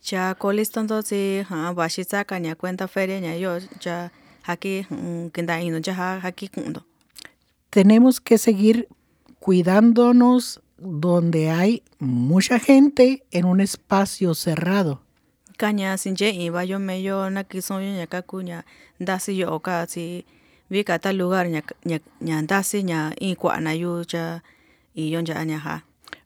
Cha 0.00 0.34
kolistondo 0.34 1.02
si 1.02 1.42
ha 1.48 1.72
bashitsa 1.72 2.24
ka 2.24 2.38
ña 2.38 2.54
cuenta 2.56 2.88
feria 2.88 3.20
ña 3.20 3.36
yo 3.36 3.58
haki 4.42 4.86
um, 4.90 5.30
kinda 5.30 5.60
ino 5.62 5.80
cha 5.80 5.94
ha 5.94 6.20
haki 6.20 6.48
kundo. 6.48 6.84
Tenemos 7.70 8.20
que 8.20 8.36
seguir 8.38 8.88
cuidándonos 9.38 10.60
donde 10.78 11.50
hay 11.50 11.82
mucha 11.98 12.58
gente 12.58 13.24
en 13.30 13.46
un 13.46 13.60
espacio 13.60 14.34
cerrado. 14.34 15.03
Kaña 15.56 15.96
sinje 15.96 16.30
iba 16.34 16.64
yo 16.64 16.78
meyo 16.78 17.30
na 17.30 17.44
kison 17.44 17.82
yo 17.82 17.90
ña 17.94 18.06
kaku 18.06 18.42
ña 18.42 18.64
ndasi 18.98 19.36
yo 19.38 19.54
ka 19.62 19.86
si 19.86 20.26
vi 20.70 20.82
ka 20.82 20.98
ta 20.98 21.12
lugar 21.12 21.46
ña 21.46 21.62
ña 21.86 21.98
ña 22.20 22.42
ndasi 22.42 22.82
ña 22.82 23.14
i 23.20 23.36
kwa 23.38 23.60
na 23.60 23.72
yu 23.74 24.04
cha 24.04 24.42
y 24.94 25.10
yo 25.10 25.20
ña 25.22 25.44
ña 25.46 25.58
ha. 25.62 25.84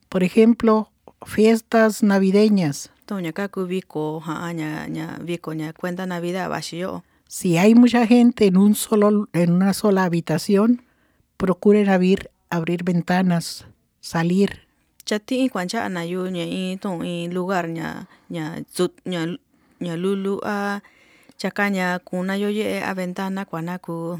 Por 0.09 0.23
ejemplo, 0.25 0.89
fiestas 1.27 2.03
navideñas. 2.03 2.89
To 3.05 3.21
ña 3.21 3.33
kaku 3.33 3.69
viko 3.69 4.21
ha 4.25 4.49
ña 4.53 4.89
ña 4.89 5.21
viko 5.21 5.53
ña 5.53 5.73
cuenta 5.73 6.07
navidad 6.07 6.49
bashi 6.49 6.79
yo. 6.79 7.05
Si 7.29 7.59
hay 7.59 7.75
mucha 7.75 8.07
gente 8.07 8.47
en 8.47 8.57
un 8.57 8.75
solo 8.75 9.29
en 9.35 9.53
una 9.53 9.75
sola 9.75 10.05
habitación, 10.05 10.83
procuren 11.37 11.89
abrir 11.91 12.31
abrir 12.51 12.85
ventanas, 12.85 13.67
salir. 14.01 14.68
Cha 15.09 15.17
ti 15.19 15.41
i 15.45 15.49
kwancha 15.49 15.89
na 15.89 16.05
yu 16.05 16.29
ña 16.29 16.45
i 16.45 16.77
to 16.77 17.01
i 17.01 17.33
lugar 17.33 17.65
ña 17.73 18.05
ña 18.29 18.61
zut 18.77 18.93
ña 19.09 19.25
ña 19.81 19.97
lulu 19.97 20.37
ventana 22.95 23.47
kwana 23.49 23.79
ku. 23.79 24.19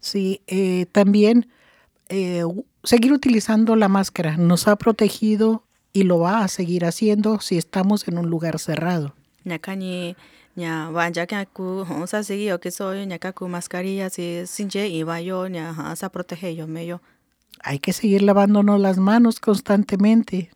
Sí, 0.00 0.40
eh, 0.46 0.86
también 0.92 1.46
eh, 2.08 2.44
seguir 2.84 3.12
utilizando 3.12 3.76
la 3.76 3.88
máscara 3.88 4.38
nos 4.38 4.66
ha 4.66 4.76
protegido 4.76 5.62
y 5.92 6.04
lo 6.04 6.20
va 6.20 6.42
a 6.44 6.48
seguir 6.48 6.86
haciendo 6.86 7.40
si 7.40 7.58
estamos 7.58 8.08
en 8.08 8.16
un 8.16 8.30
lugar 8.30 8.58
cerrado. 8.58 9.14
ña 9.44 10.88
ku 11.52 11.84
ku 13.34 13.48
mascarilla 13.48 14.08
ña. 15.48 17.00
Hay 17.62 17.78
que 17.78 17.92
seguir 17.92 18.22
lavándonos 18.22 18.80
las 18.80 18.98
manos 18.98 19.40
constantemente. 19.40 20.50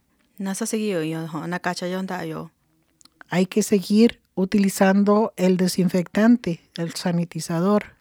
Hay 3.29 3.47
que 3.47 3.63
seguir 3.63 4.21
utilizando 4.35 5.33
el 5.37 5.57
desinfectante, 5.57 6.61
el 6.77 6.95
sanitizador. 6.95 8.01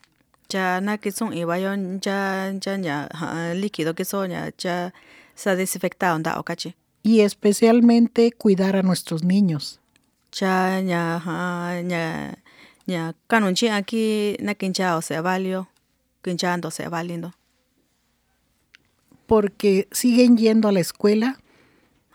cha 0.49 0.81
na 0.81 0.97
que 0.97 1.11
son 1.11 1.31
iba 1.33 1.59
yo 1.59 1.75
ya 2.01 2.51
ya 2.59 2.75
ya 2.77 3.07
líquido 3.53 3.93
que 3.93 4.03
son 4.03 4.31
ya 4.31 4.51
ya 4.57 4.93
sa 5.35 5.55
desinfectado 5.55 6.17
nda 6.17 6.39
o 6.39 6.43
kachi. 6.43 6.75
Y 7.03 7.21
especialmente 7.21 8.31
cuidar 8.31 8.75
a 8.75 8.81
nuestros 8.81 9.23
niños. 9.23 9.79
cha 10.31 10.81
ña 10.81 11.21
ha 11.23 11.81
ña 11.81 12.35
ña 12.87 13.13
kanunchi 13.27 13.67
aquí 13.69 14.35
na 14.41 14.55
kincha 14.55 14.97
o 14.97 15.01
se 15.01 15.21
valio 15.21 15.69
kinchando 16.23 16.71
se 16.71 16.89
valiendo. 16.89 17.31
Porque 19.29 19.87
siguen 19.91 20.35
yendo 20.37 20.67
a 20.67 20.71
la 20.73 20.81
escuela 20.81 21.39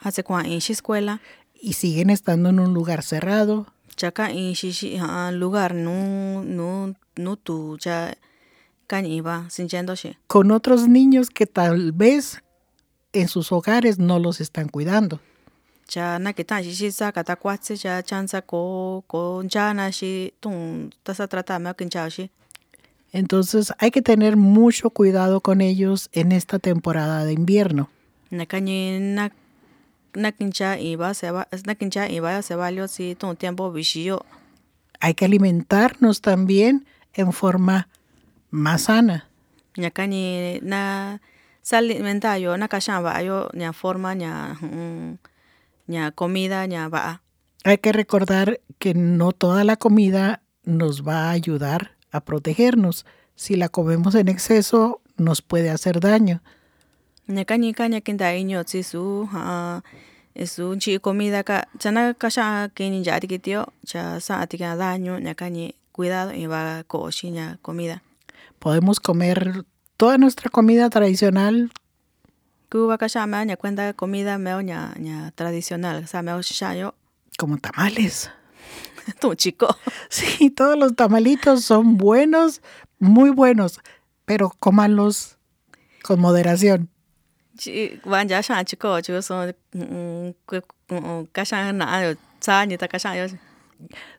Hace 0.04 0.22
shi 0.60 0.72
escuela 0.72 1.20
y 1.58 1.72
siguen 1.72 2.10
estando 2.10 2.50
en 2.50 2.58
un 2.60 2.74
lugar 2.74 3.02
cerrado. 3.02 3.66
chaka 3.96 4.30
in 4.30 4.54
xixi 4.54 4.96
ha 4.98 5.30
lugar 5.30 5.74
nu 5.74 6.42
nu 6.42 6.94
nu 7.16 7.36
tu 7.36 7.76
cha 7.78 8.14
cañiva 8.86 9.48
sintiéndose. 9.48 10.18
Con 10.26 10.50
otros 10.50 10.88
niños 10.88 11.30
que 11.30 11.46
tal 11.46 11.92
vez 11.92 12.42
en 13.12 13.28
sus 13.28 13.52
hogares 13.52 13.98
no 13.98 14.18
los 14.18 14.40
están 14.40 14.68
cuidando. 14.68 15.20
Cha 15.86 16.18
na 16.18 16.32
kita 16.32 16.62
xixi 16.62 16.90
sa 16.90 17.12
kata 17.12 17.36
cha 17.82 18.02
chanza 18.02 18.42
ko 18.42 19.04
ko 19.06 19.42
chana 19.48 19.90
xi 19.92 20.34
tun 20.40 20.90
tasa 21.02 21.28
trata 21.28 21.58
me 21.58 21.74
kinchao 21.74 22.10
xi. 22.10 22.30
Entonces 23.14 23.72
hay 23.78 23.92
que 23.92 24.02
tener 24.02 24.36
mucho 24.36 24.90
cuidado 24.90 25.40
con 25.40 25.60
ellos 25.60 26.10
en 26.12 26.32
esta 26.32 26.58
temporada 26.58 27.24
de 27.24 27.32
invierno. 27.32 27.88
Hay 34.98 35.14
que 35.14 35.26
alimentarnos 35.26 36.22
también 36.22 36.86
en 37.12 37.32
forma 37.32 37.86
más 38.50 38.82
sana. 38.82 39.28
Hay 47.62 47.78
que 47.78 47.92
recordar 47.92 48.60
que 48.80 48.94
no 48.94 49.30
toda 49.30 49.62
la 49.62 49.76
comida 49.76 50.42
nos 50.64 51.06
va 51.06 51.28
a 51.28 51.30
ayudar 51.30 51.93
a 52.14 52.20
protegernos. 52.20 53.04
Si 53.34 53.56
la 53.56 53.68
comemos 53.68 54.14
en 54.14 54.28
exceso, 54.28 55.00
nos 55.16 55.42
puede 55.42 55.70
hacer 55.70 55.98
daño. 56.00 56.40
Si 60.36 60.46
su 60.46 60.76
chi 60.78 60.98
comida 60.98 61.44
ka 61.44 61.68
chana 61.78 62.14
kasha 62.14 62.68
kini 62.74 63.04
ya 63.04 63.20
tikitio 63.20 63.72
cha 63.86 64.18
sa 64.20 64.46
tika 64.46 64.74
daño 64.74 65.18
ña 65.20 65.34
kañi 65.34 65.74
cuidado 65.92 66.34
y 66.34 66.46
va 66.46 66.82
ko 66.88 67.08
ña 67.08 67.58
comida. 67.62 68.02
Podemos 68.58 68.98
comer 68.98 69.64
toda 69.96 70.18
nuestra 70.18 70.50
comida 70.50 70.90
tradicional, 70.90 71.70
Cuba 72.68 72.98
kasha 72.98 73.24
me 73.28 73.38
ña 73.46 73.56
cuenta 73.56 73.92
comida 73.92 74.36
meo 74.38 74.60
ña 74.60 74.94
ña 74.98 75.30
tradicional 75.30 76.08
sa 76.08 76.22
meo 76.22 76.42
shayo 76.42 76.94
como 77.38 77.58
tamales. 77.58 78.30
tu 79.20 79.34
chico. 79.34 79.76
Sí, 80.08 80.50
todos 80.50 80.78
los 80.78 80.94
tamalitos 80.94 81.64
son 81.64 81.96
buenos, 81.96 82.62
muy 82.98 83.30
buenos, 83.30 83.80
pero 84.24 84.52
cómanlos 84.58 85.38
con 86.02 86.20
moderación. 86.20 86.90
Ya 87.56 88.64
chico 88.64 89.00
chu 89.00 89.22
so 89.22 89.54
kasha 91.32 91.72
na 91.72 92.02
yo 92.02 92.18
sa 92.40 92.66
ni 92.66 92.76
ta 92.76 92.88
kasha 92.88 93.16
yo. 93.16 93.36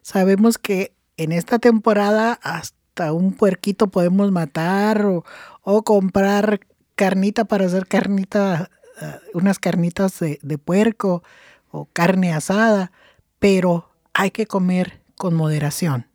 Sabemos 0.02 0.58
que 0.58 0.94
en 1.16 1.32
esta 1.32 1.58
temporada 1.58 2.38
hasta 2.42 3.12
un 3.12 3.34
puerquito 3.34 3.88
podemos 3.88 4.32
matar 4.32 5.04
o, 5.04 5.24
o 5.62 5.82
comprar 5.82 6.60
carnita 6.94 7.44
para 7.44 7.66
hacer 7.66 7.86
carnita, 7.86 8.70
uh, 9.02 9.38
unas 9.38 9.58
carnitas 9.58 10.18
de, 10.18 10.38
de 10.42 10.58
puerco 10.58 11.22
o 11.70 11.86
carne 11.92 12.32
asada, 12.32 12.90
pero 13.38 13.90
hay 14.18 14.30
que 14.30 14.46
comer 14.46 15.00
con 15.16 15.34
moderación. 15.34 16.06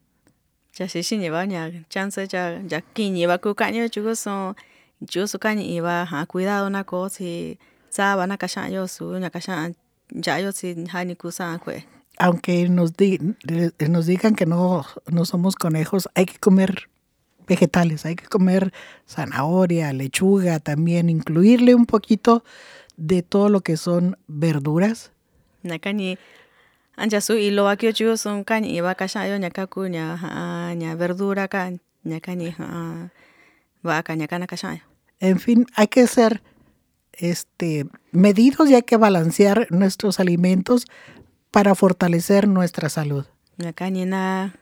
Cha 0.73 0.87
si 0.87 1.03
si 1.03 1.17
ni 1.17 1.29
va 1.29 1.45
ña 1.45 1.69
chance 1.89 2.27
cha 2.27 2.59
ya 2.71 2.79
kiñi 2.81 3.25
va 3.27 3.37
ku 3.43 3.53
kaño 3.55 3.87
chu 3.93 4.01
so 4.15 4.55
chu 5.11 5.27
so 5.27 5.37
kañi 5.37 5.63
iba 5.77 6.05
ha 6.11 6.25
cuidado 6.25 6.69
na 6.69 6.83
ko 6.83 7.09
si 7.09 7.57
sa 7.89 8.15
va 8.15 8.25
na 8.27 8.37
kasha 8.37 8.69
yo 8.69 8.87
su 8.87 9.05
ña 9.19 9.29
kasha 9.35 9.71
ya 10.25 10.39
yo 10.39 10.51
si 10.51 10.67
ha 10.93 11.03
ni 11.05 11.15
ku 11.15 11.29
sa 11.31 11.57
kwe. 11.63 11.85
Aunque 12.17 12.69
nos, 12.69 12.95
di- 12.97 13.19
nos 13.89 14.05
digan 14.05 14.35
que 14.35 14.45
no, 14.45 14.85
no 15.09 15.25
somos 15.25 15.55
conejos, 15.55 16.07
hay 16.13 16.25
que 16.25 16.37
comer 16.39 16.87
vegetales, 17.47 18.05
hay 18.05 18.15
que 18.15 18.27
comer 18.27 18.71
zanahoria, 19.07 19.91
lechuga 19.93 20.59
también, 20.59 21.09
incluirle 21.09 21.73
un 21.73 21.85
poquito 21.85 22.43
de 22.97 23.23
todo 23.23 23.49
lo 23.49 23.61
que 23.61 23.75
son 23.77 24.17
verduras. 24.27 25.11
Na 25.63 25.79
anja 26.95 27.21
su 27.21 27.33
ilo 27.33 27.65
wa 27.65 27.75
kyo 27.75 27.91
chu 27.91 28.17
so 28.17 28.29
kañi 28.43 28.75
iba 28.75 28.95
kasha 28.95 29.27
yo 29.27 29.35
ña 29.37 29.51
ka 29.51 29.67
ku 29.67 29.81
ña 29.87 30.95
verdura 30.95 31.47
ka 31.47 31.71
ña 32.05 32.19
kañi 32.21 32.53
ha 32.57 33.09
va 33.85 34.03
ka 34.03 34.13
ña 34.15 34.27
kana 34.27 34.47
kasha 34.47 34.75
yo. 34.75 34.83
En 35.19 35.39
fin, 35.39 35.65
hay 35.75 35.87
que 35.87 36.07
ser 36.07 36.41
este, 37.13 37.85
medidos 38.11 38.69
y 38.69 38.75
hay 38.75 38.81
que 38.83 38.97
balancear 38.97 39.67
nuestros 39.69 40.19
alimentos 40.19 40.85
para 41.51 41.75
fortalecer 41.75 42.47
nuestra 42.47 42.89
salud. 42.89 43.25
ña 43.57 43.73
kañi 43.73 44.05
na 44.05 44.55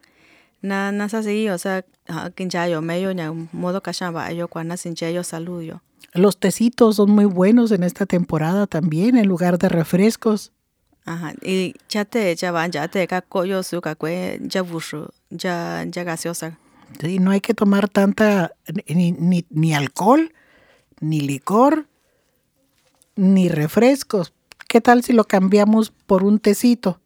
na 0.61 0.91
na 0.91 1.07
sa 1.07 1.23
si 1.23 1.47
o 1.49 1.57
sea 1.57 1.85
ha 2.07 2.29
kincha 2.31 2.67
yo 2.67 2.81
meyo 2.81 3.11
ña 3.11 3.31
modo 3.53 3.79
kasha 3.81 4.11
va 4.11 4.31
yo 4.33 4.47
kwa 4.47 4.63
na 4.63 4.75
sinche 4.77 5.13
yo 5.13 5.23
salud 5.23 5.61
yo. 5.63 5.81
Los 6.13 6.39
tecitos 6.39 6.95
son 6.95 7.11
muy 7.11 7.25
buenos 7.25 7.71
en 7.71 7.83
esta 7.83 8.05
temporada 8.05 8.65
también, 8.67 9.15
en 9.15 9.27
lugar 9.27 9.59
de 9.59 9.69
refrescos. 9.69 10.51
Ajá, 11.09 11.33
y 11.41 11.73
ya 11.89 12.05
te 12.05 12.35
ya 12.35 12.51
van 12.51 12.71
ya 12.71 12.87
te 12.87 13.07
ka 13.07 13.21
koyo 13.21 13.63
su 13.63 13.81
kwe 13.81 14.39
ya 14.43 14.61
bushu 14.61 15.09
ya 15.31 15.83
ya 15.89 16.03
gaseosa. 16.03 16.59
Sí, 17.01 17.17
no 17.17 17.31
hay 17.31 17.41
que 17.41 17.55
tomar 17.55 17.89
tanta, 17.89 18.51
ni, 18.85 19.13
ni, 19.13 19.43
ni 19.49 19.73
alcohol, 19.73 20.31
ni 20.99 21.21
licor, 21.21 21.87
ni 23.15 23.49
refrescos. 23.49 24.33
¿Qué 24.67 24.81
tal 24.81 25.01
si 25.01 25.13
lo 25.13 25.23
cambiamos 25.23 25.89
por 25.89 26.23
un 26.23 26.37
tecito? 26.37 26.99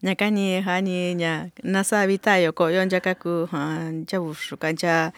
Ña 0.00 0.16
ka 0.16 0.30
ni 0.30 0.56
ha 0.56 0.80
ni 0.80 1.14
ña 1.14 1.52
na 1.62 1.84
sa 1.84 2.06
vita 2.06 2.40
yo 2.40 2.54
koyo 2.54 2.82
ya 2.82 3.02
ha 3.04 3.90
ya 4.06 4.18
bushu 4.20 4.56
ka 4.56 4.70
ya 4.72 5.12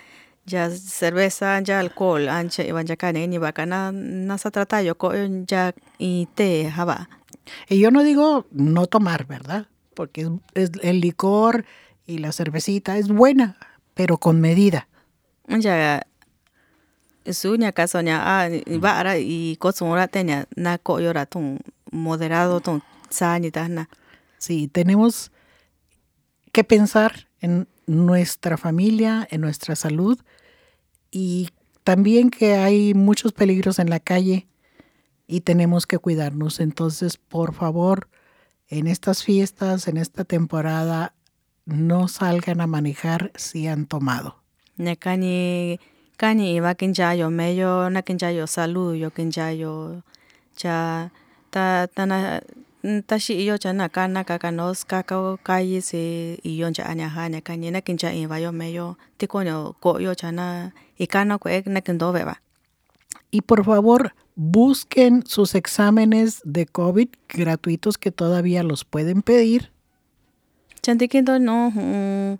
ya 0.46 0.70
cerveza 0.70 1.60
ya 1.60 1.80
alcohol 1.80 2.28
anche 2.28 2.66
iban 2.68 2.86
ya 2.86 2.96
ka 2.96 3.12
ne 3.12 3.26
ni 3.26 3.38
ba 3.38 3.52
ka 3.52 3.66
na 3.66 3.92
na 3.92 4.36
sa 4.38 4.50
trata 4.50 4.82
yo 4.82 4.94
koyo 4.94 5.24
ya 5.46 5.72
y 5.98 6.28
té 6.34 6.68
haba. 6.68 7.08
Y 7.68 7.78
yo 7.78 7.90
no 7.90 8.02
digo 8.02 8.46
no 8.52 8.86
tomar, 8.86 9.26
¿verdad? 9.26 9.66
Porque 9.94 10.22
es, 10.22 10.30
es 10.54 10.70
el 10.82 11.00
licor 11.00 11.64
y 12.06 12.18
la 12.18 12.32
cervecita 12.32 12.96
es 12.98 13.08
buena, 13.08 13.56
pero 13.94 14.18
con 14.18 14.40
medida. 14.40 14.88
Ya 15.48 16.06
su 17.32 17.56
ña 17.56 17.72
ka 17.72 17.88
so 17.88 18.00
ña 18.00 18.20
a 18.20 18.48
ba 18.78 19.00
ara 19.00 19.18
y 19.18 19.56
ko 19.56 19.72
ra 19.94 20.08
te 20.08 20.24
ña 20.24 20.46
na 20.56 20.76
koyo 20.78 21.12
ra 21.12 21.24
tun 21.26 21.58
moderado 21.90 22.60
tun 22.60 22.82
sa 23.08 23.38
ni 23.38 23.50
ta 23.50 23.68
na. 23.68 23.88
Sí, 24.38 24.68
tenemos 24.68 25.32
que 26.52 26.64
pensar 26.64 27.28
en 27.40 27.66
nuestra 27.86 28.56
familia, 28.56 29.26
en 29.30 29.40
nuestra 29.40 29.74
salud 29.74 30.18
y 31.14 31.50
también 31.84 32.30
que 32.30 32.56
hay 32.56 32.92
muchos 32.92 33.32
peligros 33.32 33.78
en 33.78 33.88
la 33.88 34.00
calle 34.00 34.48
y 35.28 35.42
tenemos 35.42 35.86
que 35.86 35.98
cuidarnos. 35.98 36.58
Entonces, 36.58 37.16
por 37.18 37.54
favor, 37.54 38.08
en 38.68 38.88
estas 38.88 39.22
fiestas, 39.22 39.86
en 39.86 39.96
esta 39.96 40.24
temporada, 40.24 41.14
no 41.66 42.08
salgan 42.08 42.60
a 42.60 42.66
manejar 42.66 43.30
si 43.36 43.68
han 43.68 43.86
tomado. 43.86 44.42
Kani 44.76 46.58
yo 46.58 47.70
meyo 58.52 58.98
y 63.30 63.40
por 63.40 63.64
favor, 63.64 64.14
busquen 64.36 65.24
sus 65.26 65.54
exámenes 65.54 66.40
de 66.44 66.66
COVID 66.66 67.08
gratuitos 67.28 67.98
que 67.98 68.10
todavía 68.10 68.62
los 68.62 68.84
pueden 68.84 69.22
pedir. 69.22 69.70
no 71.40 71.70
mm, 71.70 72.38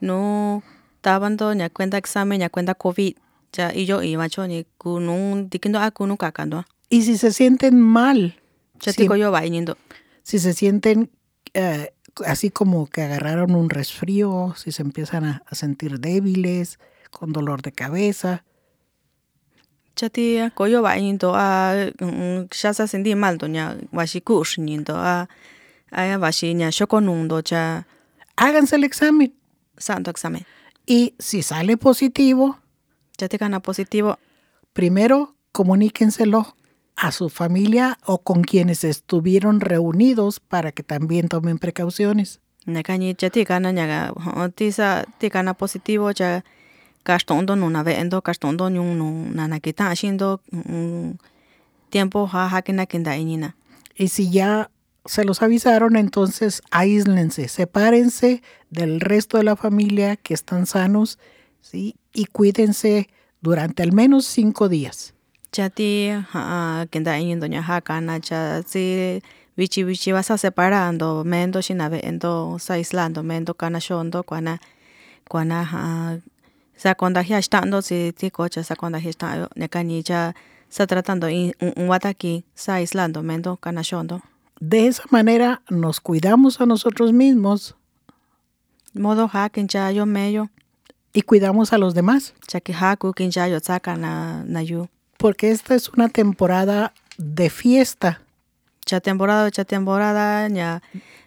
no 0.00 0.62
tabando 1.02 1.54
nya 1.54 1.68
cuenta 1.68 1.98
examen 1.98 2.38
nya 2.38 2.48
cuenta 2.48 2.74
covid 2.74 3.16
cha 3.52 3.74
iyo 3.74 4.02
iba 4.02 4.28
cho 4.28 4.46
ni 4.46 4.64
kunun 4.78 5.50
dikindo 5.50 5.78
a 5.78 5.90
kunu 5.90 6.16
kakando 6.16 6.64
Y 6.88 7.02
si 7.02 7.16
se 7.16 7.32
sienten 7.32 7.80
mal, 7.80 8.41
si- 8.90 9.02
si 10.22 10.38
se 10.38 10.52
sienten 10.54 11.10
eh, 11.54 11.92
así 12.26 12.50
como 12.50 12.86
que 12.86 13.02
agarraron 13.02 13.54
un 13.54 13.70
resfrío, 13.70 14.54
si 14.56 14.72
se 14.72 14.82
empiezan 14.82 15.24
a, 15.24 15.42
a 15.46 15.54
sentir 15.54 15.98
débiles, 16.00 16.78
con 17.10 17.32
dolor 17.32 17.62
de 17.62 17.72
cabeza, 17.72 18.44
Chati 19.94 20.38
koyo 20.54 20.80
ba 20.80 20.96
into 20.96 21.34
a 21.36 21.74
shasa 22.50 22.86
sendi 22.86 23.14
mal 23.14 23.36
to 23.36 23.46
nya 23.46 23.76
washi 23.92 24.22
kush 24.22 24.56
nindo 24.58 24.96
a 24.96 25.28
a 25.92 26.16
washi 26.18 26.54
nya 26.54 26.70
shoko 26.70 27.00
nundo 27.02 27.42
cha 27.42 27.86
háganse 28.36 28.76
el 28.76 28.84
examen. 28.84 29.34
santo 29.76 30.10
examen. 30.10 30.46
Y 30.86 31.14
si 31.18 31.42
sale 31.42 31.76
positivo, 31.76 32.58
Chati 33.18 33.36
kana 33.38 33.60
positivo. 33.60 34.18
primero 34.72 35.34
comuníquenselo 35.52 36.56
a 37.02 37.10
su 37.10 37.28
familia 37.30 37.98
o 38.06 38.18
con 38.18 38.42
quienes 38.42 38.84
estuvieron 38.84 39.60
reunidos 39.60 40.38
para 40.38 40.70
que 40.70 40.84
también 40.84 41.26
tomen 41.26 41.58
precauciones. 41.58 42.40
Ñaga 42.64 42.96
tisa 44.54 45.04
positivo 45.58 46.12
cha 46.12 46.44
nuna 47.56 47.82
ve'endo 47.82 48.22
nana 49.34 49.58
kita 49.58 49.96
xindo 49.96 50.40
tiempo 51.90 52.30
inina. 53.18 53.56
Y 53.96 54.06
si 54.06 54.30
ya 54.30 54.70
se 55.04 55.24
los 55.24 55.42
avisaron, 55.42 55.96
entonces 55.96 56.62
aíslense, 56.70 57.48
sepárense 57.48 58.44
del 58.70 59.00
resto 59.00 59.38
de 59.38 59.42
la 59.42 59.56
familia 59.56 60.14
que 60.14 60.34
están 60.34 60.66
sanos, 60.66 61.18
¿sí? 61.60 61.96
Y 62.12 62.26
cuídense 62.26 63.08
durante 63.40 63.82
al 63.82 63.90
menos 63.90 64.24
cinco 64.24 64.68
días. 64.68 65.11
Chati 65.52 66.08
ha 66.32 66.86
kinda 66.90 67.18
inindo 67.20 67.46
ña 67.46 67.60
hakana 67.62 68.20
cha 68.20 68.62
si 68.64 69.20
vichi 69.56 69.84
vichi 69.84 70.10
vas 70.12 70.30
a 70.30 70.38
separando 70.38 71.24
mendo 71.24 71.60
xinave 71.60 72.00
endo 72.08 72.56
sa 72.58 72.74
aislando 72.74 73.20
mendo 73.22 73.52
kana 73.54 73.78
shondo 73.78 74.22
kuana 74.22 74.58
kuana 75.28 75.58
sa 76.74 76.94
contagia 76.94 77.42
stando 77.42 77.82
si 77.82 78.12
ti 78.16 78.30
cocha 78.30 78.64
sa 78.64 78.76
contagia 78.76 79.12
stando 79.12 79.48
neka 79.56 79.82
ni 79.84 80.02
cha 80.02 80.32
sa 80.70 80.86
tratando 80.86 81.28
in 81.28 81.52
un 81.60 81.86
wataki 81.92 82.44
sa 82.54 82.74
aislando 82.80 83.20
mendo 83.22 83.56
kana 83.60 83.82
shondo. 83.82 84.22
De 84.58 84.86
esa 84.86 85.04
manera 85.10 85.60
nos 85.68 86.00
cuidamos 86.00 86.60
a 86.62 86.66
nosotros 86.66 87.12
mismos 87.12 87.74
Modo 88.94 89.28
ha 89.32 89.48
kincha 89.50 89.90
yo 89.92 90.06
meyo 90.06 90.48
y 91.12 91.22
cuidamos 91.22 91.72
a 91.74 91.78
los 91.78 91.92
demás, 91.94 92.32
chaki 92.46 92.72
haku 92.72 93.12
kincha 93.12 93.48
yo 93.48 93.60
tsaka 93.60 93.96
na 93.96 94.44
na 94.44 94.62
yu. 94.62 94.88
Porque 95.22 95.52
esta 95.52 95.76
es 95.76 95.88
una 95.90 96.08
temporada 96.08 96.92
de 97.16 97.48
fiesta. 97.48 98.22
Cha 98.84 98.98
temporada 99.00 99.48
cha 99.52 99.64
temporada 99.64 100.48
ña 100.48 100.82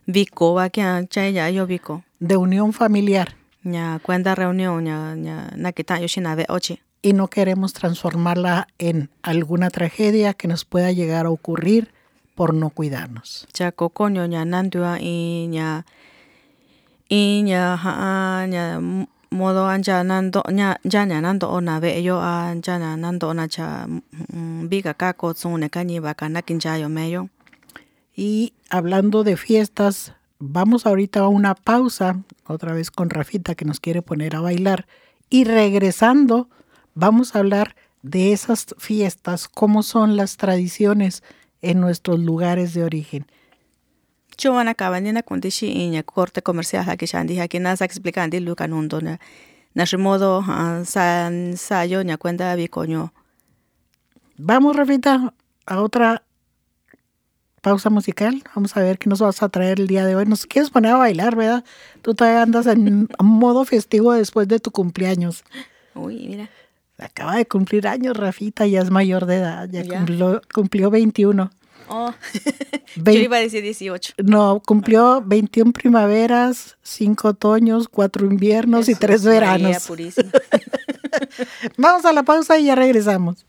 viko 0.05 0.53
wa 0.55 0.69
kya 0.69 1.07
cha 1.07 1.29
ya 1.29 1.49
yo 1.49 1.65
viko. 1.65 2.03
de 2.19 2.35
unión 2.35 2.73
familiar 2.73 3.35
ña 3.63 3.99
cuenta 3.99 4.35
reunión 4.35 4.83
ña 4.83 5.15
ña 5.15 5.49
na 5.55 5.71
kita 5.71 5.99
yo 6.01 6.07
xinave 6.09 6.45
ochi. 6.49 6.81
y 7.01 7.13
no 7.13 7.29
queremos 7.29 7.71
transformarla 7.71 8.67
en 8.79 9.09
alguna 9.21 9.69
tragedia 9.69 10.33
que 10.33 10.49
nos 10.49 10.65
pueda 10.65 10.91
llegar 10.91 11.25
a 11.25 11.29
ocurrir 11.29 11.93
por 12.35 12.53
no 12.53 12.71
cuidarnos. 12.71 13.47
cha 13.53 13.71
kokoño 13.71 14.25
ña 14.27 14.43
nandua 14.43 14.99
y 14.99 15.47
ña 15.47 15.85
y 17.07 17.49
ha 17.53 18.45
ña 18.49 19.07
modo 19.35 19.67
ancha 19.67 20.03
nando 20.03 20.43
ña 20.49 20.79
nando 21.21 21.49
ona 21.51 21.79
ve 21.79 22.01
yo 22.01 22.21
a 22.21 22.53
ya 22.55 22.79
ña 22.79 22.97
nando 22.97 23.33
cha 26.59 26.77
yo 26.77 26.89
meyo. 26.89 27.29
Y 28.15 28.53
hablando 28.69 29.23
de 29.23 29.37
fiestas, 29.37 30.13
vamos 30.39 30.85
ahorita 30.85 31.19
a 31.19 31.27
una 31.27 31.53
pausa, 31.55 32.23
otra 32.47 32.73
vez 32.73 32.89
con 32.91 33.09
Rafita 33.09 33.55
que 33.55 33.65
nos 33.65 33.79
quiere 33.79 34.01
poner 34.01 34.35
a 34.35 34.41
bailar. 34.41 34.87
Y 35.29 35.43
regresando, 35.43 36.49
vamos 36.93 37.35
a 37.35 37.39
hablar 37.39 37.75
de 38.03 38.31
esas 38.31 38.67
fiestas, 38.77 39.47
cómo 39.47 39.83
son 39.83 40.15
las 40.15 40.37
tradiciones 40.37 41.23
en 41.61 41.81
nuestros 41.81 42.19
lugares 42.19 42.73
de 42.73 42.83
origen. 42.83 43.25
Chuana 44.37 44.73
cabanina 44.73 45.23
kundishi 45.23 45.67
iña 45.71 46.03
corte 46.03 46.41
comercial 46.41 46.89
aquí 46.89 47.05
shandi 47.05 47.39
aquí 47.39 47.59
nasa 47.59 47.85
explicandi 47.85 48.39
luka 48.39 48.67
nundo 48.67 49.01
na 49.01 49.19
na 49.73 49.85
modo 49.97 50.43
sa 50.85 51.29
sa 51.55 51.85
yo 51.85 52.01
ña 52.03 52.17
cuenta 52.17 52.55
bicoño. 52.55 53.13
Vamos, 54.37 54.75
Rafita, 54.75 55.33
a 55.65 55.81
otra 55.81 56.23
pausa 57.61 57.89
musical. 57.89 58.43
Vamos 58.53 58.75
a 58.77 58.81
ver 58.81 58.97
qué 58.97 59.09
nos 59.09 59.19
vas 59.19 59.41
a 59.41 59.49
traer 59.49 59.79
el 59.79 59.87
día 59.87 60.05
de 60.05 60.15
hoy. 60.15 60.25
Nos 60.25 60.45
quieres 60.45 60.69
poner 60.69 60.91
a 60.91 60.97
bailar, 60.97 61.35
¿verdad? 61.35 61.63
Tú 62.01 62.13
todavía 62.13 62.41
andas 62.41 62.67
en 62.67 63.07
modo 63.19 63.65
festivo 63.65 64.13
después 64.13 64.47
de 64.47 64.59
tu 64.59 64.71
cumpleaños. 64.71 65.43
Uy, 65.93 66.27
mira. 66.27 66.49
Acaba 66.97 67.35
de 67.35 67.45
cumplir 67.45 67.87
años, 67.87 68.15
Rafita, 68.15 68.65
ya 68.67 68.81
es 68.81 68.89
mayor 68.89 69.25
de 69.25 69.37
edad, 69.37 69.67
ya, 69.69 69.81
Ya. 69.83 69.97
Cumplió, 69.97 70.41
cumplió 70.53 70.89
21. 70.89 71.49
Oh. 71.89 72.13
yo 72.95 73.03
Vein- 73.03 73.23
iba 73.23 73.37
a 73.37 73.39
decir 73.39 73.63
18. 73.63 74.13
No, 74.23 74.61
cumplió 74.65 75.21
21 75.25 75.71
primaveras, 75.71 76.77
5 76.83 77.27
otoños, 77.29 77.87
4 77.89 78.25
inviernos 78.25 78.87
y 78.89 78.93
Jesús 78.93 78.99
3 78.99 79.23
María 79.25 79.39
veranos. 79.39 79.87
purísima. 79.87 80.31
Vamos 81.77 82.05
a 82.05 82.13
la 82.13 82.23
pausa 82.23 82.57
y 82.59 82.65
ya 82.65 82.75
regresamos. 82.75 83.45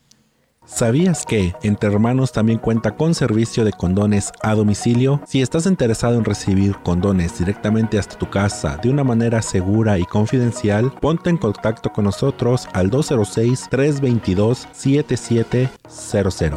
¿Sabías 0.67 1.25
que 1.25 1.55
Entre 1.63 1.89
Hermanos 1.89 2.33
también 2.33 2.59
cuenta 2.59 2.97
con 2.97 3.15
servicio 3.15 3.65
de 3.65 3.73
condones 3.73 4.33
a 4.43 4.55
domicilio? 4.55 5.23
Si 5.27 5.41
estás 5.41 5.67
interesado 5.67 6.19
en 6.19 6.25
recibir 6.25 6.75
condones 6.83 7.39
directamente 7.39 8.01
hasta 8.01 8.19
tu 8.19 8.29
casa 8.29 8.77
de 8.83 8.91
una 8.91 9.05
manera 9.05 9.43
segura 9.43 9.97
y 9.99 10.05
confidencial, 10.05 10.93
ponte 11.01 11.31
en 11.31 11.37
contacto 11.37 11.93
con 11.93 12.03
nosotros 12.05 12.69
al 12.73 12.91
206-322-7700. 12.91 15.71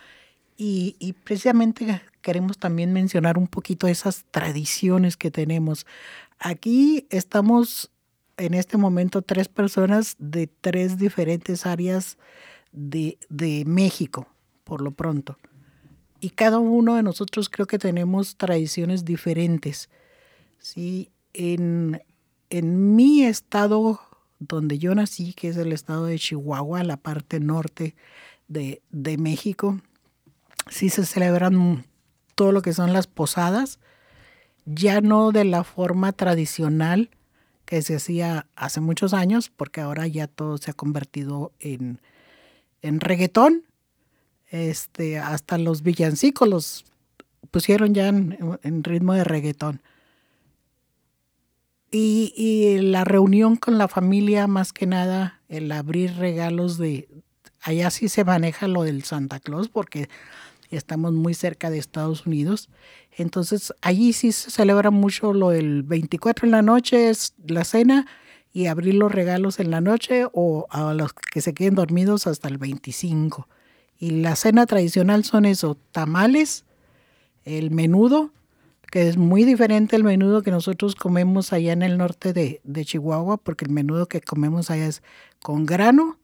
Y, 0.57 0.97
y 0.99 1.15
precisamente 1.15 2.03
queremos 2.21 2.59
también 2.59 2.93
mencionar 2.93 3.39
un 3.39 3.49
poquito 3.49 3.87
esas 3.89 4.25
tradiciones 4.31 5.17
que 5.17 5.31
tenemos. 5.31 5.87
Aquí 6.39 7.07
estamos 7.11 7.91
en 8.43 8.55
este 8.55 8.77
momento 8.77 9.23
tres 9.23 9.47
personas 9.47 10.17
de 10.19 10.49
tres 10.49 10.99
diferentes 10.99 11.65
áreas 11.65 12.19
de, 12.73 13.17
de 13.29 13.65
México, 13.65 14.27
por 14.65 14.81
lo 14.81 14.91
pronto. 14.91 15.39
Y 16.19 16.31
cada 16.31 16.59
uno 16.59 16.97
de 16.97 17.05
nosotros 17.05 17.49
creo 17.49 17.69
que 17.69 17.79
tenemos 17.79 18.37
tradiciones 18.37 19.05
diferentes. 19.05 19.91
¿sí? 20.59 21.13
En, 21.35 22.03
en 22.51 22.97
mi 22.97 23.23
estado 23.23 24.01
donde 24.41 24.81
yo 24.81 24.93
nací, 24.97 25.35
que 25.35 25.49
es 25.49 25.57
el 25.57 25.73
estado 25.73 26.07
de 26.07 26.19
Chihuahua, 26.19 26.83
la 26.83 26.97
parte 26.97 27.39
norte 27.39 27.95
de, 28.49 28.83
de 28.91 29.19
México, 29.19 29.81
sí 30.69 30.89
se 30.89 31.07
celebran 31.07 31.85
todo 32.35 32.51
lo 32.51 32.61
que 32.61 32.73
son 32.73 32.93
las 32.93 33.07
posadas, 33.07 33.79
ya 34.65 35.01
no 35.01 35.31
de 35.31 35.45
la 35.45 35.63
forma 35.63 36.11
tradicional 36.11 37.11
que 37.73 37.81
se 37.81 37.97
hacía 37.97 38.47
hace 38.55 38.83
muchos 38.83 39.15
años, 39.15 39.49
porque 39.49 39.81
ahora 39.81 40.07
ya 40.07 40.27
todo 40.27 40.59
se 40.59 40.71
ha 40.71 40.75
convertido 40.75 41.53
en, 41.59 42.03
en 42.83 43.01
reggaetón. 43.01 43.65
Este, 44.51 45.19
hasta 45.19 45.57
los 45.57 45.83
villancicos 45.83 46.47
los 46.47 46.85
pusieron 47.51 47.95
ya 47.95 48.09
en, 48.09 48.85
ritmo 48.85 49.15
de 49.15 49.25
reggaetón. 49.25 49.81
Y, 51.91 52.35
y 52.37 52.83
la 52.83 53.05
reunión 53.05 53.57
con 53.57 53.79
la 53.79 53.89
familia, 53.89 54.47
más 54.47 54.75
que 54.75 54.85
nada, 54.85 55.41
el 55.49 55.73
abrir 55.73 56.17
regalos 56.17 56.77
de... 56.77 57.09
Allá 57.63 57.91
sí 57.91 58.11
se 58.11 58.23
maneja 58.23 58.69
lo 58.69 58.83
del 58.83 59.03
Santa 59.03 59.41
Claus 59.41 59.71
porque 59.71 60.11
estamos 60.77 61.13
muy 61.13 61.35
cerca 61.35 61.71
de 61.71 61.79
Estados 61.79 62.27
Unidos. 62.27 62.69
Entonces, 63.17 63.73
allí 63.81 64.13
sí 64.13 64.33
se 64.33 64.51
celebra 64.51 64.91
mucho 64.91 65.33
lo 65.33 65.51
del 65.51 65.83
24 65.83 66.47
en 66.47 66.53
la 66.53 66.63
noche, 66.63 67.11
es 67.11 67.35
la 67.47 67.65
cena, 67.65 68.07
y 68.53 68.67
abrir 68.67 68.95
los 68.95 69.13
regalos 69.13 69.61
en 69.61 69.71
la 69.71 69.81
noche 69.81 70.27
o 70.33 70.67
a 70.71 70.93
los 70.93 71.13
que 71.15 71.41
se 71.41 71.55
queden 71.55 71.75
dormidos 71.75 72.27
hasta 72.27 72.49
el 72.49 72.59
25. 72.59 73.49
Y 73.99 74.11
la 74.11 74.37
cena 74.37 74.67
tradicional 74.67 75.25
son 75.25 75.45
eso, 75.45 75.77
tamales, 75.93 76.65
el 77.45 77.71
menudo, 77.71 78.33
que 78.91 79.09
es 79.09 79.17
muy 79.17 79.45
diferente 79.45 79.97
al 79.97 80.05
menudo 80.05 80.43
que 80.43 80.51
nosotros 80.51 80.95
comemos 80.95 81.53
allá 81.53 81.73
en 81.73 81.83
el 81.83 81.97
norte 81.97 82.33
de, 82.35 82.61
de 82.63 82.85
Chihuahua, 82.85 83.39
porque 83.39 83.65
el 83.65 83.71
menudo 83.71 84.07
que 84.07 84.21
comemos 84.21 84.71
allá 84.71 84.87
es 84.87 85.03
con 85.43 85.65
grano, 85.65 86.19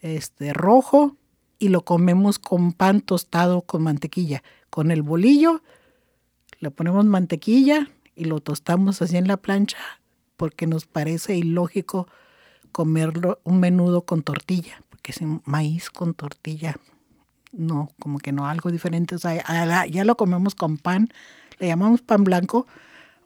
este 0.00 0.52
rojo, 0.52 1.16
y 1.60 1.68
lo 1.68 1.84
comemos 1.84 2.40
con 2.40 2.72
pan 2.72 3.02
tostado 3.02 3.62
con 3.62 3.82
mantequilla. 3.82 4.42
Con 4.70 4.90
el 4.90 5.02
bolillo 5.02 5.62
le 6.58 6.70
ponemos 6.72 7.04
mantequilla 7.04 7.88
y 8.16 8.24
lo 8.24 8.40
tostamos 8.40 9.00
así 9.02 9.16
en 9.16 9.28
la 9.28 9.36
plancha 9.36 9.76
porque 10.36 10.66
nos 10.66 10.86
parece 10.86 11.36
ilógico 11.36 12.08
comerlo 12.72 13.40
un 13.44 13.60
menudo 13.60 14.06
con 14.06 14.22
tortilla, 14.22 14.82
porque 14.88 15.12
es 15.12 15.20
maíz 15.44 15.90
con 15.90 16.14
tortilla. 16.14 16.76
No, 17.52 17.90
como 17.98 18.18
que 18.18 18.32
no, 18.32 18.46
algo 18.46 18.70
diferente. 18.70 19.16
Ya 19.18 20.04
lo 20.04 20.16
comemos 20.16 20.54
con 20.54 20.78
pan, 20.78 21.08
le 21.58 21.66
llamamos 21.66 22.00
pan 22.00 22.24
blanco 22.24 22.66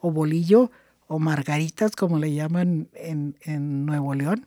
o 0.01 0.11
bolillo 0.11 0.73
o 1.07 1.21
margaritas, 1.21 1.95
como 1.95 2.19
le 2.19 2.35
llaman 2.35 2.89
en, 2.95 3.37
en 3.43 3.87
Nuevo 3.87 4.15
León. 4.15 4.47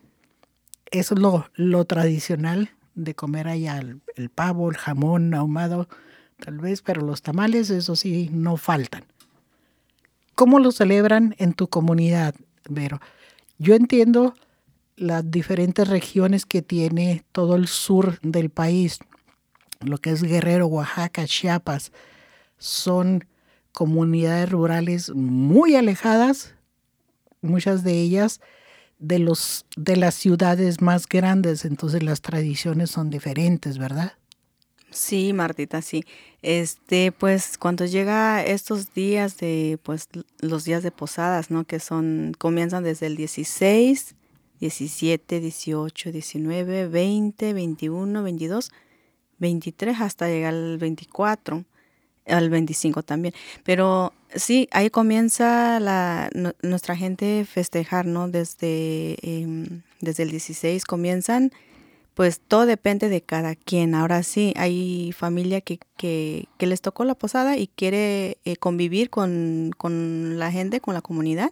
Eso 0.92 1.14
es 1.14 1.22
lo, 1.22 1.50
lo 1.54 1.86
tradicional 1.86 2.72
de 2.98 3.14
comer 3.14 3.48
allá, 3.48 3.80
el, 4.16 4.30
pavo, 4.30 4.70
el 4.70 4.76
jamón 4.76 5.34
ahumado, 5.36 5.88
tal 6.44 6.58
vez, 6.58 6.82
pero 6.82 7.02
los 7.02 7.22
tamales, 7.22 7.70
eso 7.70 7.96
sí, 7.96 8.30
no 8.34 8.58
faltan. 8.58 9.06
¿Cómo 10.36 10.60
lo 10.60 10.72
celebran 10.72 11.36
en 11.38 11.54
tu 11.54 11.68
comunidad, 11.70 12.34
Vero? 12.68 13.00
Yo 13.60 13.76
entiendo 13.76 14.34
las 14.96 15.30
diferentes 15.30 15.88
regiones 15.88 16.46
que 16.46 16.64
tiene 16.64 17.24
todo 17.32 17.56
el 17.56 17.68
sur 17.68 18.20
del 18.22 18.50
país, 18.50 19.00
lo 19.80 20.00
que 20.00 20.10
es 20.10 20.24
Guerrero, 20.24 20.66
Oaxaca, 20.66 21.26
Chiapas, 21.26 21.92
son 22.58 23.26
comunidades 23.74 24.50
rurales 24.50 25.12
muy 25.14 25.76
alejadas, 25.76 26.56
muchas 27.42 27.84
de 27.84 27.94
ellas 28.02 28.42
de 29.00 29.20
los 29.20 29.66
de 29.76 29.96
las 29.96 30.16
ciudades 30.16 30.82
más 30.82 31.08
grandes, 31.08 31.66
entonces 31.66 32.04
las 32.04 32.22
tradiciones 32.22 32.92
son 32.92 33.10
diferentes, 33.10 33.78
¿verdad? 33.78 34.14
Sí, 34.90 35.34
Martita, 35.34 35.82
sí. 35.82 36.04
Este, 36.42 37.12
pues 37.12 37.58
cuando 37.58 37.86
llega 37.86 38.44
estos 38.44 38.94
días 38.94 39.38
de 39.38 39.80
pues 39.84 40.08
los 40.40 40.64
días 40.64 40.82
de 40.84 40.92
posadas, 40.92 41.52
¿no? 41.52 41.66
Que 41.66 41.80
son 41.80 42.34
comienzan 42.38 42.84
desde 42.84 43.08
el 43.08 43.18
16, 43.18 44.16
17, 44.60 45.40
18, 45.40 46.12
19, 46.12 46.88
20, 46.88 47.54
21, 47.54 48.24
22, 48.24 48.72
23 49.40 50.02
hasta 50.02 50.28
llegar 50.28 50.54
al 50.54 50.78
24 50.78 51.66
al 52.28 52.50
25 52.50 53.04
también. 53.04 53.34
Pero 53.64 54.14
sí, 54.36 54.68
ahí 54.72 54.90
comienza 54.90 55.80
la, 55.80 56.30
nuestra 56.62 56.96
gente 56.96 57.46
festejar, 57.46 58.06
¿no? 58.06 58.28
Desde, 58.28 59.18
eh, 59.22 59.82
desde 60.02 60.24
el 60.24 60.32
16 60.32 60.86
comienzan, 60.86 61.52
pues 62.14 62.40
todo 62.40 62.66
depende 62.66 63.10
de 63.10 63.22
cada 63.22 63.56
quien. 63.56 63.96
Ahora 63.96 64.24
sí, 64.24 64.54
hay 64.58 65.12
familia 65.12 65.62
que, 65.62 65.80
que, 65.98 66.48
que 66.58 66.68
les 66.68 66.82
tocó 66.82 67.06
la 67.06 67.16
posada 67.16 67.58
y 67.58 67.68
quiere 67.68 68.38
eh, 68.44 68.56
convivir 68.58 69.10
con, 69.10 69.72
con, 69.78 70.40
la 70.40 70.52
gente, 70.52 70.82
con 70.82 70.94
la 70.94 71.02
comunidad. 71.02 71.52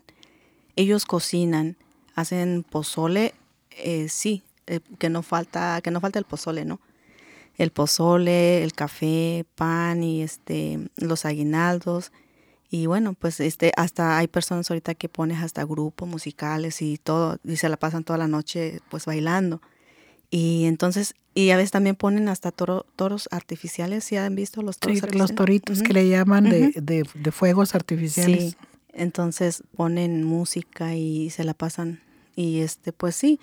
Ellos 0.76 1.06
cocinan, 1.06 1.78
hacen 2.16 2.66
pozole, 2.68 3.34
eh, 3.72 4.08
sí, 4.10 4.44
eh, 4.68 4.80
que 4.98 5.10
no 5.10 5.22
falta, 5.22 5.82
que 5.82 5.92
no 5.92 6.02
falta 6.02 6.20
el 6.20 6.26
pozole, 6.26 6.66
¿no? 6.66 6.80
el 7.58 7.72
pozole, 7.72 8.64
el 8.64 8.74
café, 8.74 9.46
pan 9.56 10.04
y 10.04 10.22
este 10.22 10.80
los 10.98 11.26
aguinaldos. 11.26 12.12
Y 12.76 12.88
bueno, 12.88 13.14
pues 13.14 13.40
este 13.40 13.72
hasta 13.78 14.18
hay 14.18 14.28
personas 14.28 14.70
ahorita 14.70 14.96
que 14.96 15.08
ponen 15.08 15.38
hasta 15.38 15.64
grupos 15.64 16.10
musicales 16.10 16.82
y 16.82 16.98
todo 16.98 17.38
y 17.46 17.56
se 17.56 17.70
la 17.70 17.78
pasan 17.78 18.04
toda 18.04 18.20
la 18.20 18.28
noche 18.28 18.82
pues 18.90 19.06
bailando. 19.06 19.62
Y 20.30 20.66
entonces 20.66 21.16
y 21.34 21.52
a 21.52 21.56
veces 21.56 21.72
también 21.72 21.96
ponen 21.96 22.28
hasta 22.28 22.52
toros 22.52 23.30
artificiales, 23.32 24.04
¿sí 24.04 24.18
han 24.18 24.36
visto 24.36 24.62
los 24.62 24.78
toros 24.78 25.00
sí, 25.00 25.18
los 25.18 25.34
toritos 25.34 25.84
que 25.84 25.94
le 25.94 26.10
llaman 26.10 26.50
de, 26.50 26.74
de, 26.76 27.06
de, 27.14 27.32
fuegos 27.32 27.76
artificiales. 27.76 28.52
Sí. 28.52 28.58
Entonces 28.92 29.64
ponen 29.78 30.26
música 30.26 30.96
y 30.96 31.30
se 31.30 31.46
la 31.46 31.54
pasan 31.54 32.02
y 32.36 32.60
este 32.60 32.92
pues 32.92 33.16
sí. 33.16 33.40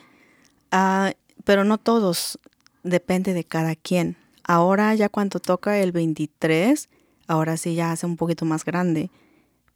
Uh, 0.74 1.12
pero 1.44 1.64
no 1.64 1.78
todos 1.78 2.38
depende 2.82 3.32
de 3.32 3.44
cada 3.44 3.76
quien. 3.76 4.16
Ahora 4.44 4.94
ya 4.94 5.08
cuando 5.08 5.40
toca 5.40 5.78
el 5.78 5.92
23, 5.92 6.90
ahora 7.28 7.56
sí 7.56 7.74
ya 7.74 7.92
hace 7.92 8.04
un 8.04 8.18
poquito 8.18 8.44
más 8.44 8.66
grande, 8.66 9.10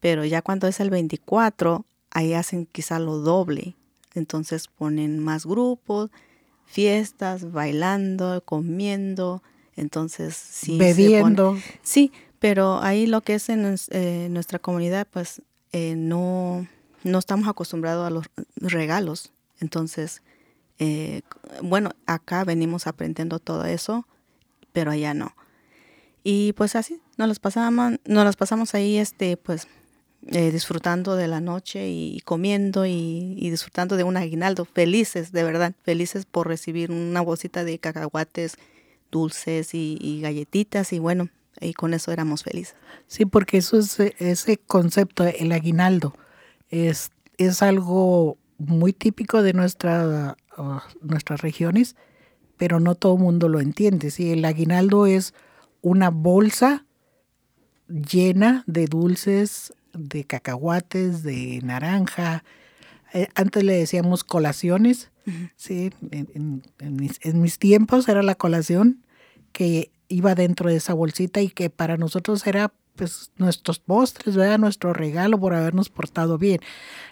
pero 0.00 0.24
ya 0.24 0.42
cuando 0.42 0.66
es 0.66 0.80
el 0.80 0.90
24, 0.90 1.84
ahí 2.10 2.34
hacen 2.34 2.66
quizá 2.66 2.98
lo 2.98 3.18
doble. 3.18 3.76
Entonces 4.14 4.68
ponen 4.68 5.18
más 5.18 5.46
grupos, 5.46 6.10
fiestas, 6.64 7.52
bailando, 7.52 8.42
comiendo, 8.44 9.42
entonces 9.76 10.34
sí. 10.34 10.78
Bebiendo. 10.78 11.58
sí, 11.82 12.12
pero 12.38 12.80
ahí 12.82 13.06
lo 13.06 13.20
que 13.20 13.34
es 13.34 13.48
en 13.48 13.76
eh, 13.90 14.28
nuestra 14.30 14.58
comunidad, 14.58 15.06
pues 15.10 15.42
eh, 15.72 15.94
no, 15.96 16.66
no 17.04 17.18
estamos 17.18 17.48
acostumbrados 17.48 18.06
a 18.06 18.10
los 18.10 18.26
regalos. 18.60 19.32
Entonces, 19.60 20.22
eh, 20.78 21.22
bueno, 21.62 21.92
acá 22.06 22.44
venimos 22.44 22.86
aprendiendo 22.86 23.38
todo 23.38 23.64
eso, 23.64 24.06
pero 24.72 24.90
allá 24.90 25.14
no. 25.14 25.34
Y 26.22 26.52
pues 26.54 26.76
así, 26.76 27.00
nos 27.16 27.28
las 27.28 27.38
pasamos, 27.38 27.94
nos 28.04 28.24
las 28.24 28.36
pasamos 28.36 28.74
ahí, 28.74 28.98
este, 28.98 29.36
pues, 29.36 29.68
eh, 30.32 30.50
disfrutando 30.50 31.16
de 31.16 31.28
la 31.28 31.40
noche 31.40 31.88
y, 31.88 32.20
comiendo 32.24 32.86
y, 32.86 33.34
disfrutando 33.50 33.96
de 33.96 34.04
un 34.04 34.16
aguinaldo, 34.16 34.64
felices, 34.64 35.32
de 35.32 35.44
verdad, 35.44 35.74
felices 35.82 36.26
por 36.26 36.48
recibir 36.48 36.90
una 36.90 37.20
bolsita 37.20 37.64
de 37.64 37.78
cacahuates 37.78 38.56
dulces 39.10 39.70
y, 39.72 40.20
galletitas 40.22 40.92
y 40.92 40.98
bueno, 40.98 41.28
y 41.60 41.72
con 41.74 41.94
eso 41.94 42.12
éramos 42.12 42.42
felices. 42.42 42.74
Sí, 43.06 43.24
porque 43.24 43.58
eso 43.58 43.78
es 43.78 43.98
ese 44.00 44.58
concepto, 44.58 45.24
el 45.24 45.52
aguinaldo, 45.52 46.14
es, 46.70 47.10
es 47.38 47.62
algo 47.62 48.36
muy 48.58 48.92
típico 48.92 49.42
de 49.42 49.52
nuestra 49.52 50.36
nuestras 51.02 51.40
regiones, 51.40 51.96
pero 52.56 52.80
no 52.80 52.94
todo 52.94 53.14
el 53.14 53.20
mundo 53.20 53.48
lo 53.48 53.60
entiende. 53.60 54.10
¿sí? 54.10 54.32
El 54.32 54.44
aguinaldo 54.44 55.06
es 55.06 55.34
una 55.82 56.10
bolsa 56.10 56.86
llena 57.88 58.64
de 58.66 58.86
dulces, 58.86 59.72
de 59.98 60.24
cacahuates, 60.24 61.22
de 61.22 61.60
naranja. 61.62 62.44
Eh, 63.12 63.28
antes 63.34 63.64
le 63.64 63.74
decíamos 63.74 64.24
colaciones, 64.24 65.10
¿sí? 65.56 65.92
En, 66.10 66.62
mis, 66.80 67.18
en, 67.22 67.40
mis, 67.40 67.58
tiempos 67.58 68.08
era 68.08 68.22
la 68.22 68.34
colación 68.34 69.02
que 69.52 69.90
iba 70.08 70.34
dentro 70.34 70.70
de 70.70 70.76
esa 70.76 70.94
bolsita 70.94 71.40
y 71.40 71.48
que 71.48 71.70
para 71.70 71.96
nosotros 71.96 72.46
era 72.46 72.72
pues 72.96 73.30
nuestros 73.36 73.78
postres, 73.78 74.36
¿verdad? 74.36 74.58
nuestro 74.58 74.92
regalo 74.92 75.38
por 75.38 75.54
habernos 75.54 75.90
portado 75.90 76.38
bien. 76.38 76.60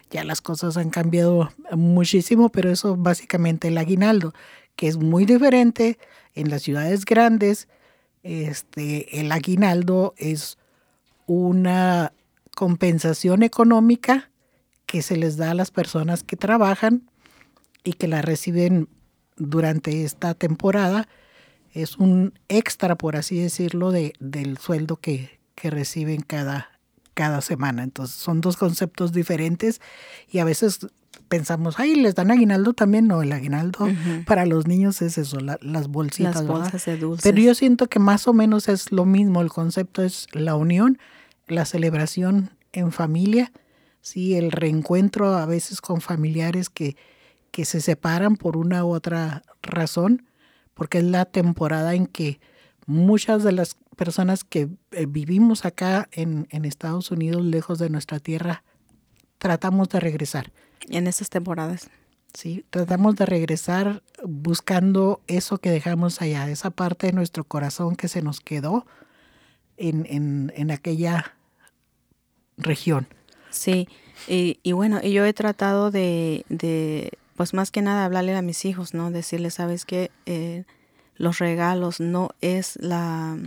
Ya 0.09 0.23
las 0.23 0.41
cosas 0.41 0.77
han 0.77 0.89
cambiado 0.89 1.51
muchísimo, 1.71 2.49
pero 2.49 2.71
eso 2.71 2.95
básicamente 2.95 3.69
el 3.69 3.77
aguinaldo, 3.77 4.33
que 4.75 4.87
es 4.87 4.97
muy 4.97 5.25
diferente 5.25 5.97
en 6.33 6.49
las 6.49 6.63
ciudades 6.63 7.05
grandes. 7.05 7.67
Este, 8.23 9.19
el 9.19 9.31
aguinaldo 9.31 10.13
es 10.17 10.57
una 11.27 12.11
compensación 12.55 13.43
económica 13.43 14.31
que 14.87 15.01
se 15.01 15.17
les 15.17 15.37
da 15.37 15.51
a 15.51 15.55
las 15.55 15.69
personas 15.69 16.23
que 16.23 16.35
trabajan 16.35 17.09
y 17.83 17.93
que 17.93 18.07
la 18.07 18.21
reciben 18.21 18.89
durante 19.37 20.03
esta 20.03 20.33
temporada. 20.33 21.07
Es 21.73 21.97
un 21.97 22.33
extra, 22.47 22.95
por 22.95 23.15
así 23.15 23.37
decirlo, 23.39 23.91
de, 23.91 24.13
del 24.19 24.57
sueldo 24.57 24.97
que, 24.97 25.39
que 25.53 25.69
reciben 25.69 26.21
cada, 26.21 26.69
cada 27.13 27.41
semana. 27.41 27.83
Entonces 27.83 28.15
son 28.15 28.41
dos 28.41 28.57
conceptos 28.57 29.11
diferentes 29.11 29.81
y 30.31 30.39
a 30.39 30.45
veces 30.45 30.87
pensamos, 31.27 31.79
ay, 31.79 31.95
les 31.95 32.15
dan 32.15 32.31
aguinaldo 32.31 32.73
también. 32.73 33.07
No, 33.07 33.21
el 33.21 33.31
aguinaldo 33.31 33.87
para 34.25 34.45
los 34.45 34.67
niños 34.67 35.01
es 35.01 35.17
eso, 35.17 35.39
las 35.39 35.87
bolsitas. 35.87 36.35
Las 36.35 36.47
bolsas 36.47 36.85
de 36.85 36.97
dulces. 36.97 37.23
Pero 37.23 37.41
yo 37.41 37.55
siento 37.55 37.87
que 37.87 37.99
más 37.99 38.27
o 38.27 38.33
menos 38.33 38.69
es 38.69 38.91
lo 38.91 39.05
mismo. 39.05 39.41
El 39.41 39.49
concepto 39.49 40.03
es 40.03 40.27
la 40.31 40.55
unión, 40.55 40.99
la 41.47 41.65
celebración 41.65 42.51
en 42.71 42.91
familia, 42.91 43.51
sí, 44.01 44.35
el 44.35 44.51
reencuentro 44.51 45.35
a 45.35 45.45
veces 45.45 45.81
con 45.81 46.01
familiares 46.01 46.69
que, 46.69 46.95
que 47.51 47.65
se 47.65 47.81
separan 47.81 48.35
por 48.35 48.57
una 48.57 48.83
u 48.85 48.93
otra 48.93 49.43
razón, 49.61 50.27
porque 50.73 50.99
es 50.99 51.03
la 51.05 51.25
temporada 51.25 51.95
en 51.95 52.05
que 52.05 52.39
muchas 52.85 53.43
de 53.43 53.51
las 53.51 53.77
personas 53.95 54.43
que 54.43 54.69
eh, 54.91 55.05
vivimos 55.07 55.65
acá 55.65 56.09
en, 56.11 56.47
en, 56.49 56.65
Estados 56.65 57.11
Unidos, 57.11 57.43
lejos 57.43 57.79
de 57.79 57.89
nuestra 57.89 58.19
tierra, 58.19 58.63
tratamos 59.37 59.89
de 59.89 59.99
regresar. 59.99 60.51
En 60.89 61.07
estas 61.07 61.29
temporadas. 61.29 61.89
Sí, 62.33 62.65
tratamos 62.69 63.15
de 63.15 63.25
regresar 63.25 64.03
buscando 64.23 65.21
eso 65.27 65.57
que 65.57 65.71
dejamos 65.71 66.21
allá, 66.21 66.49
esa 66.49 66.69
parte 66.69 67.07
de 67.07 67.13
nuestro 67.13 67.45
corazón 67.45 67.95
que 67.95 68.09
se 68.09 68.21
nos 68.21 68.41
quedó 68.41 68.85
en, 69.77 70.05
en, 70.09 70.53
en 70.55 70.71
aquella 70.71 71.35
región. 72.57 73.07
Sí, 73.49 73.87
y, 74.27 74.59
y, 74.63 74.71
bueno, 74.73 75.01
yo 75.01 75.25
he 75.25 75.33
tratado 75.33 75.91
de, 75.91 76.45
de, 76.49 77.11
pues 77.35 77.53
más 77.53 77.71
que 77.71 77.81
nada 77.81 78.05
hablarle 78.05 78.35
a 78.35 78.41
mis 78.41 78.65
hijos, 78.65 78.93
¿no? 78.93 79.11
Decirles, 79.11 79.55
¿sabes 79.55 79.85
qué? 79.85 80.11
Eh, 80.25 80.63
los 81.15 81.39
regalos 81.39 81.99
no 81.99 82.29
es 82.41 82.77
la, 82.81 83.37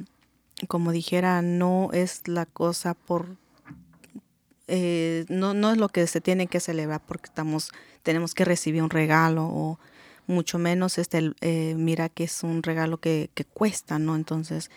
como 0.69 0.93
dijera, 0.93 1.43
no 1.43 1.91
es 1.93 2.27
la 2.27 2.47
cosa 2.47 2.95
por, 2.95 3.37
eh, 4.67 5.27
no, 5.29 5.55
no 5.55 5.71
es 5.71 5.79
lo 5.79 5.89
que 5.89 6.07
se 6.07 6.21
tiene 6.21 6.47
que 6.47 6.61
celebrar 6.61 7.03
porque 7.07 7.27
estamos, 7.27 7.71
tenemos 8.03 8.35
que 8.35 8.45
recibir 8.45 8.83
un 8.83 8.91
regalo 8.91 9.45
o 9.45 9.79
mucho 10.27 10.59
menos 10.59 10.99
este, 10.99 11.33
eh, 11.41 11.75
mira 11.77 12.09
que 12.09 12.25
es 12.25 12.43
un 12.43 12.63
regalo 12.63 12.99
que, 12.99 13.31
que 13.35 13.45
cuesta, 13.45 13.99
¿no? 13.99 14.15
Entonces, 14.17 14.71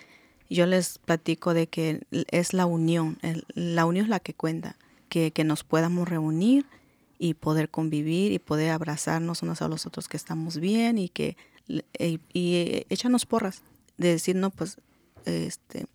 yo 0.55 0.65
les 0.65 0.97
platico 0.99 1.53
de 1.53 1.67
que 1.67 2.01
es 2.11 2.53
la 2.53 2.65
unión, 2.65 3.17
la 3.53 3.85
unión 3.85 4.05
es 4.05 4.09
la 4.09 4.19
que 4.19 4.33
cuenta, 4.33 4.75
que, 5.09 5.31
que 5.31 5.43
nos 5.43 5.63
podamos 5.63 6.09
reunir 6.09 6.65
y 7.17 7.35
poder 7.35 7.69
convivir 7.69 8.31
y 8.31 8.39
poder 8.39 8.71
abrazarnos 8.71 9.43
unos 9.43 9.61
a 9.61 9.67
los 9.67 9.85
otros 9.85 10.07
que 10.07 10.17
estamos 10.17 10.57
bien 10.57 10.97
y 10.97 11.09
que 11.09 11.37
y, 11.67 12.19
y 12.33 12.85
échanos 12.89 13.25
porras 13.25 13.61
de 13.97 14.09
decir 14.09 14.35
no 14.35 14.49
pues 14.49 14.77
este 15.25 15.85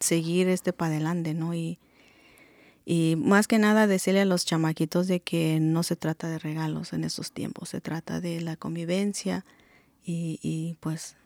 seguir 0.00 0.48
este 0.48 0.72
para 0.72 0.90
adelante 0.90 1.32
no 1.32 1.54
y 1.54 1.78
y 2.84 3.14
más 3.16 3.46
que 3.46 3.58
nada 3.58 3.86
decirle 3.86 4.22
a 4.22 4.24
los 4.24 4.44
chamaquitos 4.44 5.06
de 5.06 5.20
que 5.20 5.60
no 5.60 5.84
se 5.84 5.96
trata 5.96 6.28
de 6.28 6.40
regalos 6.40 6.92
en 6.92 7.04
estos 7.04 7.30
tiempos, 7.30 7.68
se 7.68 7.80
trata 7.80 8.20
de 8.20 8.40
la 8.40 8.56
convivencia 8.56 9.44
y, 10.04 10.40
y 10.42 10.76
pues 10.80 11.16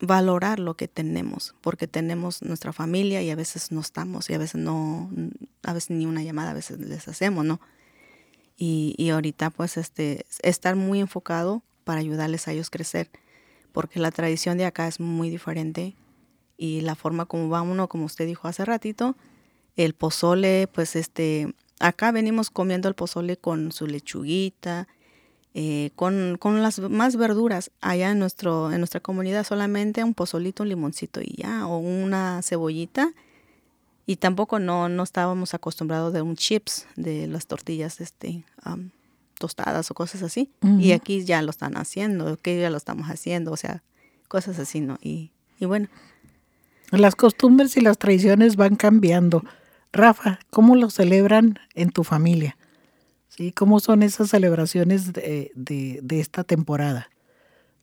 valorar 0.00 0.58
lo 0.58 0.74
que 0.74 0.88
tenemos, 0.88 1.54
porque 1.60 1.86
tenemos 1.86 2.42
nuestra 2.42 2.72
familia 2.72 3.22
y 3.22 3.30
a 3.30 3.36
veces 3.36 3.72
no 3.72 3.80
estamos 3.80 4.28
y 4.28 4.34
a 4.34 4.38
veces 4.38 4.60
no, 4.60 5.10
a 5.62 5.72
veces 5.72 5.90
ni 5.90 6.06
una 6.06 6.22
llamada 6.22 6.50
a 6.50 6.54
veces 6.54 6.78
les 6.78 7.08
hacemos, 7.08 7.44
¿no? 7.44 7.60
Y, 8.56 8.94
y 8.98 9.10
ahorita 9.10 9.50
pues 9.50 9.76
este, 9.76 10.26
estar 10.42 10.76
muy 10.76 11.00
enfocado 11.00 11.62
para 11.84 12.00
ayudarles 12.00 12.48
a 12.48 12.52
ellos 12.52 12.70
crecer, 12.70 13.10
porque 13.72 13.98
la 13.98 14.10
tradición 14.10 14.58
de 14.58 14.64
acá 14.64 14.86
es 14.88 15.00
muy 15.00 15.30
diferente 15.30 15.96
y 16.56 16.80
la 16.80 16.94
forma 16.94 17.26
como 17.26 17.48
va 17.48 17.62
uno, 17.62 17.88
como 17.88 18.04
usted 18.04 18.26
dijo 18.26 18.48
hace 18.48 18.64
ratito, 18.64 19.16
el 19.76 19.94
pozole, 19.94 20.68
pues 20.72 20.96
este, 20.96 21.54
acá 21.78 22.12
venimos 22.12 22.50
comiendo 22.50 22.88
el 22.88 22.94
pozole 22.94 23.36
con 23.36 23.72
su 23.72 23.86
lechuguita, 23.86 24.88
eh, 25.58 25.90
con, 25.96 26.36
con, 26.38 26.62
las 26.62 26.78
más 26.80 27.16
verduras. 27.16 27.70
Allá 27.80 28.10
en, 28.10 28.18
nuestro, 28.18 28.70
en 28.70 28.78
nuestra 28.78 29.00
comunidad 29.00 29.42
solamente 29.46 30.04
un 30.04 30.12
pozolito, 30.12 30.64
un 30.64 30.68
limoncito 30.68 31.22
y 31.22 31.34
ya, 31.38 31.66
o 31.66 31.78
una 31.78 32.42
cebollita. 32.42 33.14
Y 34.04 34.16
tampoco 34.16 34.58
no, 34.58 34.90
no 34.90 35.02
estábamos 35.02 35.54
acostumbrados 35.54 36.12
de 36.12 36.20
un 36.20 36.36
chips, 36.36 36.86
de 36.96 37.26
las 37.26 37.46
tortillas 37.46 38.02
este, 38.02 38.44
tostadas 39.38 39.90
o 39.90 39.94
cosas 39.94 40.22
así. 40.22 40.50
Y 40.78 40.92
aquí 40.92 41.24
ya 41.24 41.40
lo 41.40 41.48
están 41.48 41.78
haciendo, 41.78 42.36
que 42.36 42.60
ya 42.60 42.68
lo 42.68 42.76
estamos 42.76 43.08
haciendo, 43.08 43.50
o 43.50 43.56
sea, 43.56 43.82
cosas 44.28 44.58
así, 44.58 44.82
¿no? 44.82 44.98
Y, 45.00 45.30
y 45.58 45.64
bueno. 45.64 45.88
Las 46.90 47.16
costumbres 47.16 47.78
y 47.78 47.80
las 47.80 47.96
tradiciones 47.96 48.56
van 48.56 48.76
cambiando. 48.76 49.42
Rafa, 49.90 50.38
¿cómo 50.50 50.76
lo 50.76 50.90
celebran 50.90 51.58
en 51.74 51.92
tu 51.92 52.04
familia? 52.04 52.58
¿Sí? 53.36 53.52
¿Cómo 53.52 53.80
son 53.80 54.02
esas 54.02 54.30
celebraciones 54.30 55.12
de, 55.12 55.52
de, 55.54 56.20
esta 56.20 56.44
temporada? 56.44 57.10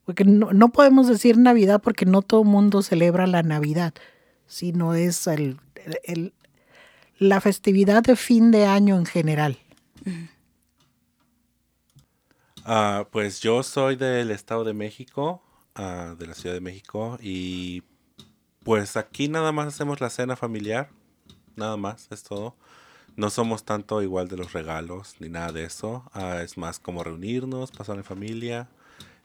Porque 0.06 0.26
no, 0.26 0.52
no, 0.52 0.70
podemos 0.70 1.08
decir 1.08 1.38
Navidad 1.38 1.82
porque 1.82 2.06
no 2.06 2.22
todo 2.22 2.42
el 2.42 2.48
mundo 2.48 2.82
celebra 2.82 3.28
la 3.28 3.44
Navidad, 3.44 3.94
sino 4.48 4.96
es 4.96 5.28
el, 5.28 5.60
el, 6.04 6.34
la 7.20 7.40
festividad 7.40 8.04
de 8.04 8.16
fin 8.16 8.52
de 8.52 8.66
año 8.66 8.98
en 8.98 9.06
general. 9.06 9.58
Uh, 12.66 13.06
pues 13.12 13.40
yo 13.42 13.62
soy 13.62 13.96
del 13.96 14.32
Estado 14.32 14.64
de 14.64 14.74
México, 14.74 15.44
uh, 15.78 16.16
de 16.16 16.28
la 16.28 16.34
Ciudad 16.34 16.56
de 16.56 16.62
México, 16.62 17.18
y 17.22 17.84
pues 18.64 18.98
aquí 18.98 19.28
nada 19.28 19.52
más 19.52 19.68
hacemos 19.68 20.02
la 20.02 20.10
cena 20.10 20.36
familiar 20.36 20.90
nada 21.56 21.78
más, 21.78 22.08
es 22.12 22.24
todo. 22.24 22.56
No 23.16 23.30
somos 23.30 23.64
tanto 23.64 24.02
igual 24.02 24.28
de 24.28 24.38
los 24.38 24.54
regalos 24.54 25.16
ni 25.20 25.30
nada 25.30 25.52
de 25.52 25.66
eso. 25.66 26.10
Ah, 26.14 26.42
es 26.44 26.58
más 26.58 26.80
como 26.80 27.04
reunirnos, 27.04 27.72
pasar 27.72 27.98
en 27.98 28.04
familia. 28.04 28.70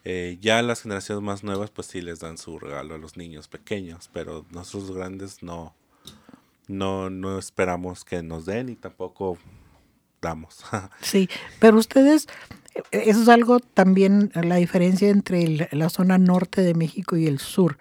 Eh, 0.05 0.37
ya 0.41 0.61
las 0.61 0.81
generaciones 0.81 1.23
más 1.23 1.43
nuevas 1.43 1.71
pues 1.71 1.87
sí 1.87 2.01
les 2.01 2.19
dan 2.19 2.37
su 2.37 2.57
regalo 2.57 2.95
a 2.95 2.97
los 2.97 3.17
niños 3.17 3.47
pequeños, 3.47 4.09
pero 4.13 4.45
nosotros 4.51 4.91
grandes 4.95 5.43
no, 5.43 5.75
no, 6.67 7.09
no 7.09 7.37
esperamos 7.37 8.05
que 8.05 8.23
nos 8.23 8.45
den 8.45 8.69
y 8.69 8.75
tampoco 8.75 9.37
damos. 10.21 10.63
sí, 11.01 11.29
pero 11.59 11.77
ustedes, 11.77 12.27
eh, 12.75 13.03
eso 13.07 13.23
es 13.23 13.29
algo 13.29 13.59
también 13.59 14.31
la 14.35 14.55
diferencia 14.55 15.09
entre 15.09 15.67
la 15.71 15.89
zona 15.89 16.17
norte 16.17 16.61
de 16.61 16.75
México 16.75 17.17
y 17.17 17.27
el 17.27 17.39
sur. 17.39 17.77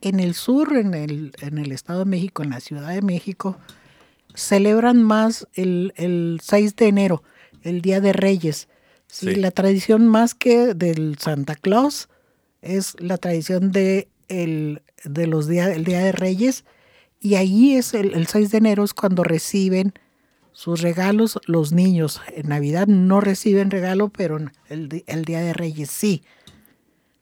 En 0.00 0.20
el 0.20 0.34
sur, 0.34 0.76
en 0.76 0.92
el, 0.92 1.32
en 1.40 1.56
el 1.56 1.72
Estado 1.72 2.00
de 2.00 2.04
México, 2.04 2.42
en 2.42 2.50
la 2.50 2.60
Ciudad 2.60 2.90
de 2.90 3.00
México, 3.00 3.56
celebran 4.34 5.02
más 5.02 5.46
el, 5.54 5.92
el 5.96 6.40
6 6.42 6.76
de 6.76 6.88
enero, 6.88 7.22
el 7.62 7.80
Día 7.80 8.00
de 8.00 8.12
Reyes. 8.12 8.68
¿sí? 9.06 9.34
La 9.36 9.50
tradición 9.50 10.08
más 10.08 10.34
que 10.34 10.74
del 10.74 11.16
Santa 11.18 11.54
Claus 11.54 12.08
es 12.62 13.00
la 13.00 13.18
tradición 13.18 13.70
de, 13.72 14.08
el, 14.28 14.82
de 15.04 15.26
los 15.26 15.48
días, 15.48 15.70
el 15.70 15.84
Día 15.84 16.00
de 16.00 16.12
Reyes. 16.12 16.64
Y 17.20 17.36
ahí 17.36 17.76
es 17.76 17.94
el, 17.94 18.14
el 18.14 18.26
6 18.26 18.50
de 18.50 18.58
enero 18.58 18.84
es 18.84 18.92
cuando 18.92 19.22
reciben 19.22 19.94
sus 20.52 20.82
regalos 20.82 21.38
los 21.46 21.72
niños. 21.72 22.20
En 22.34 22.48
Navidad 22.48 22.86
no 22.86 23.20
reciben 23.20 23.70
regalo, 23.70 24.08
pero 24.08 24.38
el, 24.68 25.04
el 25.06 25.24
Día 25.24 25.40
de 25.40 25.52
Reyes 25.52 25.90
sí. 25.90 26.22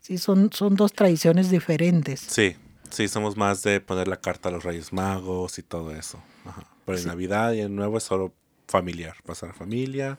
Sí, 0.00 0.18
son, 0.18 0.50
son 0.52 0.74
dos 0.74 0.92
tradiciones 0.92 1.48
diferentes. 1.48 2.20
Sí, 2.20 2.56
sí, 2.90 3.06
somos 3.06 3.36
más 3.36 3.62
de 3.62 3.80
poner 3.80 4.08
la 4.08 4.20
carta 4.20 4.48
a 4.48 4.52
los 4.52 4.64
Reyes 4.64 4.92
Magos 4.92 5.58
y 5.58 5.62
todo 5.62 5.94
eso. 5.94 6.20
Ajá. 6.44 6.71
Pero 6.84 6.98
en 6.98 7.06
Navidad 7.06 7.52
y 7.52 7.60
en 7.60 7.76
Nuevo 7.76 7.98
es 7.98 8.04
solo 8.04 8.32
familiar, 8.66 9.16
pasar 9.24 9.54
familia, 9.54 10.18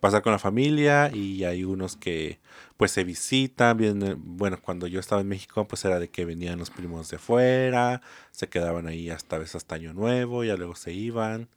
pasar 0.00 0.22
con 0.22 0.32
la 0.32 0.38
familia 0.38 1.10
y 1.14 1.44
hay 1.44 1.62
unos 1.62 1.96
que 1.96 2.40
pues 2.76 2.90
se 2.90 3.04
visitan, 3.04 3.76
vienen, 3.76 4.16
bueno, 4.18 4.58
cuando 4.60 4.86
yo 4.86 4.98
estaba 4.98 5.20
en 5.20 5.28
México 5.28 5.68
pues 5.68 5.84
era 5.84 6.00
de 6.00 6.08
que 6.08 6.24
venían 6.24 6.58
los 6.58 6.70
primos 6.70 7.08
de 7.08 7.18
fuera, 7.18 8.02
se 8.32 8.48
quedaban 8.48 8.86
ahí 8.88 9.10
hasta 9.10 9.38
vez 9.38 9.54
hasta 9.54 9.76
año 9.76 9.92
nuevo, 9.92 10.42
ya 10.42 10.56
luego 10.56 10.74
se 10.74 10.92
iban 10.92 11.48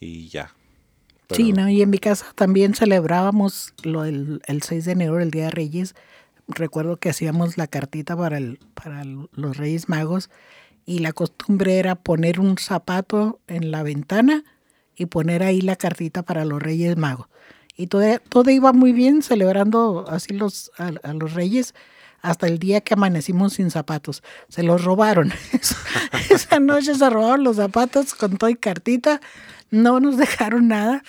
y 0.00 0.28
ya. 0.28 0.52
Sí, 1.30 1.52
no, 1.52 1.68
y 1.68 1.80
en 1.82 1.90
mi 1.90 1.98
casa 1.98 2.26
también 2.34 2.74
celebrábamos 2.74 3.74
lo 3.82 4.04
el 4.04 4.62
6 4.62 4.84
de 4.84 4.92
enero, 4.92 5.20
el 5.20 5.30
Día 5.30 5.44
de 5.44 5.50
Reyes. 5.50 5.94
Recuerdo 6.48 6.98
que 6.98 7.08
hacíamos 7.08 7.56
la 7.56 7.66
cartita 7.66 8.16
para, 8.16 8.36
el, 8.36 8.58
para 8.74 9.04
los 9.04 9.56
Reyes 9.56 9.88
Magos 9.88 10.30
y 10.86 10.98
la 10.98 11.12
costumbre 11.12 11.78
era 11.78 11.94
poner 11.94 12.40
un 12.40 12.58
zapato 12.58 13.40
en 13.46 13.70
la 13.70 13.82
ventana 13.82 14.44
y 14.96 15.06
poner 15.06 15.42
ahí 15.42 15.60
la 15.60 15.76
cartita 15.76 16.22
para 16.22 16.44
los 16.44 16.62
Reyes 16.62 16.96
Magos. 16.96 17.28
Y 17.76 17.88
todo, 17.88 18.04
todo 18.28 18.50
iba 18.50 18.72
muy 18.72 18.92
bien 18.92 19.22
celebrando 19.22 20.04
así 20.08 20.32
los, 20.34 20.70
a, 20.78 21.12
los 21.12 21.34
Reyes 21.34 21.74
hasta 22.22 22.46
el 22.46 22.58
día 22.58 22.80
que 22.80 22.94
amanecimos 22.94 23.54
sin 23.54 23.70
zapatos. 23.70 24.22
Se 24.48 24.62
los 24.62 24.84
robaron. 24.84 25.32
Esa 26.30 26.60
noche 26.60 26.94
se 26.94 27.10
robaron 27.10 27.44
los 27.44 27.56
zapatos 27.56 28.14
con 28.14 28.36
todo 28.36 28.50
y 28.50 28.54
cartita. 28.54 29.20
No 29.70 30.00
nos 30.00 30.16
dejaron 30.16 30.68
nada. 30.68 31.02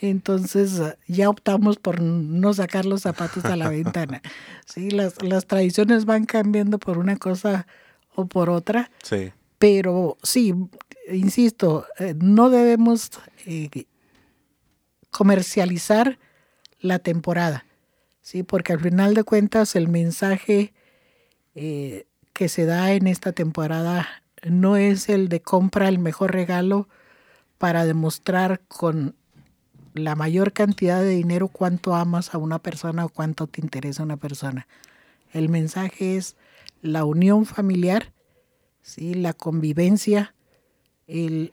Entonces 0.00 0.80
ya 1.06 1.28
optamos 1.28 1.76
por 1.76 2.00
no 2.00 2.52
sacar 2.54 2.84
los 2.84 3.02
zapatos 3.02 3.44
a 3.44 3.56
la 3.56 3.68
ventana. 3.68 4.22
Sí, 4.66 4.90
las, 4.90 5.22
las 5.22 5.46
tradiciones 5.46 6.04
van 6.04 6.24
cambiando 6.24 6.78
por 6.78 6.98
una 6.98 7.16
cosa 7.16 7.66
o 8.16 8.26
por 8.26 8.50
otra. 8.50 8.90
Sí. 9.02 9.32
Pero 9.58 10.18
sí, 10.22 10.54
insisto, 11.08 11.86
eh, 11.98 12.14
no 12.18 12.50
debemos 12.50 13.10
eh, 13.46 13.68
comercializar 15.10 16.18
la 16.80 16.98
temporada, 16.98 17.64
¿sí? 18.20 18.42
porque 18.42 18.72
al 18.72 18.80
final 18.80 19.14
de 19.14 19.24
cuentas 19.24 19.76
el 19.76 19.88
mensaje 19.88 20.74
eh, 21.54 22.06
que 22.32 22.48
se 22.48 22.66
da 22.66 22.92
en 22.92 23.06
esta 23.06 23.32
temporada 23.32 24.06
no 24.44 24.76
es 24.76 25.08
el 25.08 25.28
de 25.28 25.40
compra 25.40 25.88
el 25.88 25.98
mejor 25.98 26.32
regalo 26.32 26.88
para 27.58 27.86
demostrar 27.86 28.60
con 28.68 29.14
la 29.94 30.14
mayor 30.14 30.52
cantidad 30.52 31.00
de 31.00 31.08
dinero 31.10 31.48
cuánto 31.48 31.94
amas 31.94 32.34
a 32.34 32.38
una 32.38 32.58
persona 32.58 33.06
o 33.06 33.08
cuánto 33.08 33.46
te 33.46 33.62
interesa 33.62 34.02
una 34.02 34.18
persona. 34.18 34.66
El 35.32 35.48
mensaje 35.48 36.16
es 36.16 36.36
la 36.82 37.04
unión 37.04 37.46
familiar, 37.46 38.12
¿sí? 38.82 39.14
la 39.14 39.32
convivencia, 39.32 40.34
el, 41.06 41.52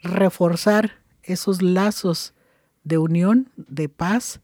reforzar 0.00 1.00
esos 1.22 1.62
lazos 1.62 2.34
de 2.84 2.98
unión, 2.98 3.50
de 3.56 3.88
paz 3.88 4.40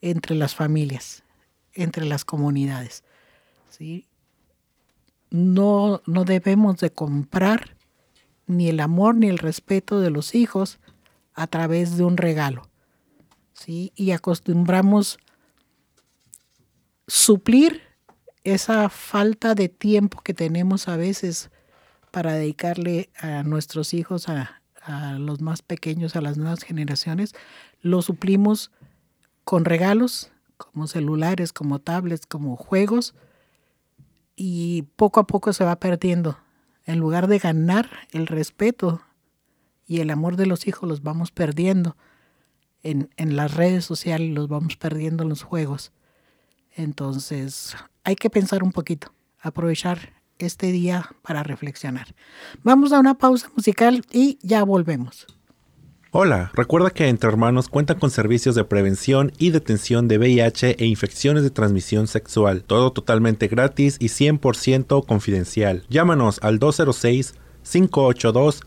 entre 0.00 0.36
las 0.36 0.54
familias, 0.54 1.24
entre 1.72 2.04
las 2.04 2.24
comunidades. 2.24 3.04
¿sí? 3.70 4.06
No, 5.30 6.02
no 6.06 6.24
debemos 6.24 6.78
de 6.78 6.90
comprar 6.90 7.76
ni 8.46 8.68
el 8.68 8.80
amor 8.80 9.14
ni 9.14 9.28
el 9.28 9.38
respeto 9.38 10.00
de 10.00 10.10
los 10.10 10.34
hijos 10.34 10.78
a 11.34 11.46
través 11.46 11.96
de 11.96 12.04
un 12.04 12.16
regalo. 12.16 12.68
¿sí? 13.52 13.92
Y 13.94 14.12
acostumbramos 14.12 15.18
suplir 17.08 17.80
esa 18.44 18.88
falta 18.90 19.54
de 19.54 19.68
tiempo 19.68 20.20
que 20.22 20.34
tenemos 20.34 20.86
a 20.86 20.96
veces 20.96 21.50
para 22.12 22.34
dedicarle 22.34 23.10
a 23.18 23.42
nuestros 23.42 23.94
hijos, 23.94 24.28
a, 24.28 24.54
los 25.18 25.42
más 25.42 25.60
pequeños, 25.60 26.16
a 26.16 26.22
las 26.22 26.38
nuevas 26.38 26.62
generaciones, 26.62 27.34
lo 27.82 28.00
suplimos 28.00 28.70
con 29.44 29.66
regalos 29.66 30.30
como 30.56 30.86
celulares, 30.86 31.52
como 31.52 31.78
tablets, 31.78 32.24
como 32.24 32.56
juegos, 32.56 33.14
y 34.34 34.82
poco 34.96 35.20
a 35.20 35.26
poco 35.26 35.52
se 35.52 35.64
va 35.64 35.78
perdiendo. 35.78 36.38
En 36.86 37.00
lugar 37.00 37.26
de 37.26 37.38
ganar 37.38 37.90
el 38.12 38.26
respeto 38.26 39.02
y 39.86 40.00
el 40.00 40.08
amor 40.08 40.36
de 40.36 40.46
los 40.46 40.66
hijos, 40.66 40.88
los 40.88 41.02
vamos 41.02 41.32
perdiendo 41.32 41.98
en, 42.82 43.10
en 43.18 43.36
las 43.36 43.54
redes 43.54 43.84
sociales, 43.84 44.30
los 44.30 44.48
vamos 44.48 44.78
perdiendo 44.78 45.22
en 45.22 45.28
los 45.28 45.42
juegos. 45.42 45.92
Entonces, 46.74 47.76
hay 48.04 48.16
que 48.16 48.30
pensar 48.30 48.62
un 48.62 48.72
poquito, 48.72 49.12
aprovechar 49.40 50.12
este 50.38 50.70
día 50.72 51.10
para 51.22 51.42
reflexionar. 51.42 52.14
Vamos 52.62 52.92
a 52.92 53.00
una 53.00 53.14
pausa 53.14 53.50
musical 53.56 54.04
y 54.12 54.38
ya 54.42 54.62
volvemos. 54.62 55.26
Hola, 56.10 56.50
recuerda 56.54 56.88
que 56.88 57.08
Entre 57.08 57.28
Hermanos 57.28 57.68
cuenta 57.68 57.96
con 57.96 58.10
servicios 58.10 58.54
de 58.54 58.64
prevención 58.64 59.30
y 59.36 59.50
detención 59.50 60.08
de 60.08 60.16
VIH 60.16 60.76
e 60.78 60.86
infecciones 60.86 61.42
de 61.42 61.50
transmisión 61.50 62.06
sexual, 62.06 62.64
todo 62.64 62.92
totalmente 62.92 63.46
gratis 63.46 63.98
y 64.00 64.06
100% 64.06 65.04
confidencial. 65.04 65.84
Llámanos 65.90 66.38
al 66.42 66.58
206 66.58 67.34
582 67.62 68.62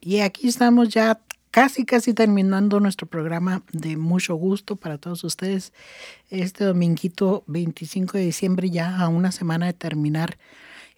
Y 0.00 0.20
aquí 0.20 0.48
estamos 0.48 0.88
ya 0.90 1.18
casi, 1.56 1.86
casi 1.86 2.12
terminando 2.12 2.80
nuestro 2.80 3.06
programa 3.06 3.62
de 3.72 3.96
mucho 3.96 4.34
gusto 4.34 4.76
para 4.76 4.98
todos 4.98 5.24
ustedes. 5.24 5.72
Este 6.28 6.64
dominguito 6.66 7.44
25 7.46 8.18
de 8.18 8.24
diciembre, 8.24 8.68
ya 8.68 8.98
a 8.98 9.08
una 9.08 9.32
semana 9.32 9.64
de 9.64 9.72
terminar 9.72 10.36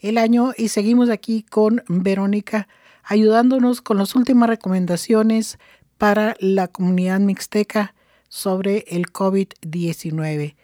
el 0.01 0.19
año, 0.19 0.51
y 0.57 0.71
seguimos 0.71 1.11
aquí 1.11 1.45
con 1.45 1.85
Verónica 1.87 2.67
ayudándonos 3.05 3.81
con 3.83 3.99
las 3.99 4.17
últimas 4.17 4.49
recomendaciones 4.49 5.61
para 5.97 6.35
la 6.41 6.67
comunidad 6.67 7.21
mixteca 7.21 7.95
sobre 8.29 8.85
el 8.89 9.13
COVID-19. 9.13 10.57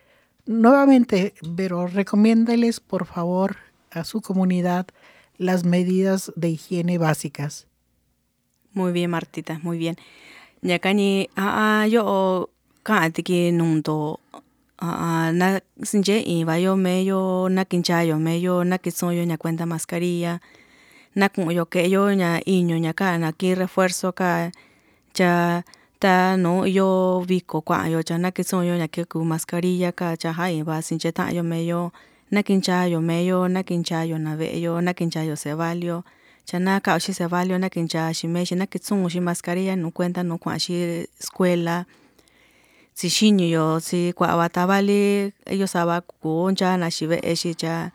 Nuevamente, 0.44 1.34
Vero, 1.40 1.86
recomiéndales 1.86 2.80
por 2.80 3.06
favor 3.06 3.58
a 3.92 4.02
su 4.02 4.22
comunidad 4.22 4.88
las 5.36 5.62
medidas 5.62 6.32
de 6.34 6.48
higiene 6.48 6.98
básicas. 6.98 7.68
Muy 8.74 8.90
bien, 8.92 9.10
Martita, 9.10 9.60
muy 9.62 9.78
bien. 9.78 9.96
Ñakani 10.62 11.28
a 11.36 11.86
yo 11.88 12.50
ka 12.82 13.08
tiki 13.10 13.52
nungdo 13.52 14.18
a 14.78 15.30
na 15.32 15.60
sinje 15.82 16.22
y 16.26 16.44
vayo 16.44 16.76
meyo 16.76 17.48
na 17.50 17.64
kinchayo 17.64 18.18
meyo 18.18 18.64
na 18.64 18.78
kitsoyo 18.78 19.22
ña 19.24 19.38
cuenta 19.38 19.66
mascarilla 19.66 20.40
na 21.14 21.30
yo 21.52 21.66
que 21.66 21.88
yo 21.88 22.10
ña 22.12 22.40
iño 22.44 22.76
ña 22.78 22.94
ka 22.94 23.16
na 23.18 23.32
ki 23.32 23.54
refuerzo 23.54 24.12
ka 24.14 24.50
cha 25.12 25.64
ta 26.00 26.36
no 26.36 26.66
yo 26.66 27.22
viko 27.28 27.60
kwa 27.60 27.88
yo 27.88 28.02
cha 28.02 28.18
na 28.18 28.32
kitsoyo 28.32 28.74
ña 28.76 28.88
que 28.88 29.04
ku 29.04 29.24
mascarilla 29.24 29.92
ka 29.92 30.16
cha 30.16 30.32
ha 30.32 30.50
y 30.50 30.62
va 30.62 30.82
sinje 30.82 31.12
ta 31.12 31.30
yo 31.30 31.42
meyo 31.44 31.92
na 32.30 32.42
kinchayo 32.42 33.00
meyo 33.00 33.48
na 33.48 33.62
kinchayo 33.62 34.18
na 34.18 34.34
ve 34.34 34.60
yo 34.60 34.80
na 34.80 34.94
kinchayo 34.94 35.36
se 35.36 35.54
valio 35.54 36.04
chana 36.44 36.80
ka 36.80 36.94
oshi 36.94 37.12
se 37.14 37.26
valio 37.26 37.58
na 37.58 37.68
kincha 37.68 38.12
shi 38.14 38.28
me 38.28 38.44
shi 38.44 38.54
na 38.54 38.66
kitsungu 38.66 39.08
shi 39.10 39.20
mascarilla 39.20 39.76
no 39.76 39.90
cuenta 39.90 40.22
no 40.22 40.38
kwa 40.38 40.58
shi 40.58 40.74
escuela 41.20 41.84
si 42.94 43.10
shinyo 43.10 43.46
yo 43.48 43.80
si 43.80 44.12
kwa 44.12 44.36
watabali 44.36 45.32
ellos 45.46 45.72
saba 45.72 46.00
kuncha 46.00 46.76
na 46.76 46.90
shi 46.90 47.06
ve 47.06 47.18
eshi 47.22 47.54
cha 47.54 47.90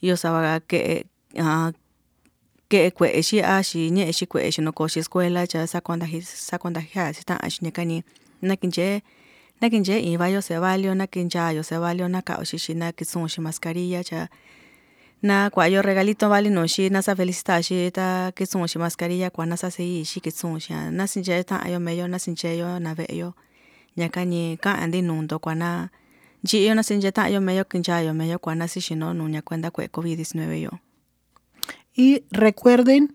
yo 0.00 0.16
saba 0.16 0.60
que 0.60 1.04
ah 1.38 1.72
que 2.68 2.90
kwe 2.90 3.12
eshi 3.18 3.40
a 3.42 3.62
shi 3.62 3.90
nye 3.90 4.08
eshi 4.08 4.26
kwe 4.26 4.46
eshi 4.48 4.62
no 4.62 4.72
ko 4.72 4.88
shi 4.88 5.00
escuela 5.00 5.46
cha 5.46 5.66
sa 5.66 5.80
kwanda 5.80 6.06
hi 6.06 6.20
sa 6.22 6.58
kwanda 6.58 6.80
hi 6.80 7.12
si 7.14 7.24
ta 7.24 7.36
ashi 7.40 7.64
nyakani 7.64 8.02
na 8.42 8.56
kinche 8.56 9.02
na 9.60 9.70
kinche 9.70 10.00
i 10.00 10.16
va 10.16 10.28
yo 10.28 10.40
se 10.42 10.58
valio 10.58 10.94
na 10.94 11.06
kincha 11.06 11.52
yo 11.52 11.62
se 11.62 11.78
valio 11.78 12.08
na 12.08 12.22
ka 12.22 12.36
oshi 12.40 12.58
shi 12.58 12.74
na 12.74 12.92
kitsungu 12.92 13.28
shi 13.28 13.40
mascarilla 13.40 14.02
cha 14.04 14.28
na 15.22 15.50
kwa 15.50 15.68
yo 15.68 15.82
regalito 15.82 16.28
vale 16.28 16.50
ta 16.50 18.32
mascarilla 18.78 19.30
yo 21.70 21.80
meyo 21.80 22.08
na 22.08 22.18
sin 22.18 22.34
yo 22.58 22.80
na 22.80 22.94
ve 22.94 23.06
yo 23.10 23.34
nya 23.96 24.08
ka 24.08 24.24
ni 24.24 24.56
ka 24.56 24.74
andi 24.74 25.02
nundo 25.02 25.38
kwa 25.38 25.54
na 25.54 25.90
ji 26.42 26.66
yo 26.66 26.74
na 26.74 26.82
sin 26.82 27.00
je 27.00 27.12
ta 27.12 27.28
yo 27.28 27.40
meyo 27.40 27.64
kin 27.64 27.82
yo 27.82 28.14
meyo 28.14 28.38
kwa 28.38 28.54
na 28.54 28.68
si 28.68 28.80
shi 28.80 28.94
no 28.94 29.14
no 29.14 29.28
nya 29.28 29.42
cuenta 29.42 29.70
kwe 29.70 29.88
covid 29.88 30.18
19 30.18 30.60
yo. 30.60 30.70
Y 31.94 32.24
recuerden 32.30 33.14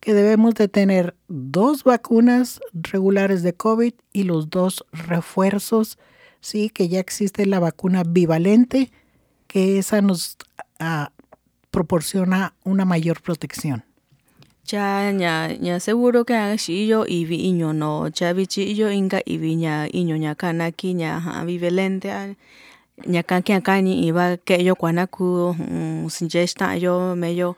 que 0.00 0.14
debemos 0.14 0.54
de 0.54 0.68
tener 0.68 1.16
dos 1.28 1.84
vacunas 1.84 2.60
regulares 2.72 3.42
de 3.42 3.54
COVID 3.54 3.94
y 4.12 4.24
los 4.24 4.50
dos 4.50 4.84
refuerzos, 4.92 5.98
sí, 6.40 6.70
que 6.70 6.88
ya 6.88 7.00
existe 7.00 7.46
la 7.46 7.58
vacuna 7.58 8.04
bivalente, 8.04 8.92
que 9.46 9.78
esa 9.78 10.02
nos 10.02 10.36
uh, 10.80 11.06
proporciona 11.78 12.54
una 12.64 12.84
mayor 12.84 13.22
protección. 13.22 13.84
cha 14.64 15.12
nya 15.12 15.56
nya 15.64 15.78
seguro 15.80 16.24
que 16.24 16.34
shi 16.58 16.88
yo 16.88 17.04
ivi 17.06 17.36
iño 17.50 17.72
no 17.72 18.10
cha 18.10 18.32
bichi 18.34 18.74
yo 18.74 18.90
inga 18.90 19.20
ivi 19.24 19.54
nya 19.56 19.86
iño 20.00 20.16
nya 20.16 20.34
kana 20.34 20.72
ki 20.72 20.94
nya 20.94 21.10
ha 21.24 21.44
vivelente 21.44 22.10
nya 23.06 23.22
kan 23.22 23.42
que 23.42 23.54
acá 23.54 23.80
ni 23.80 24.06
iba 24.08 24.36
que 24.36 24.64
yo 24.64 24.74
cuana 24.74 25.06
ku 25.06 25.54
sin 26.10 26.28
esta 26.34 26.76
yo 26.76 27.14
medio 27.16 27.56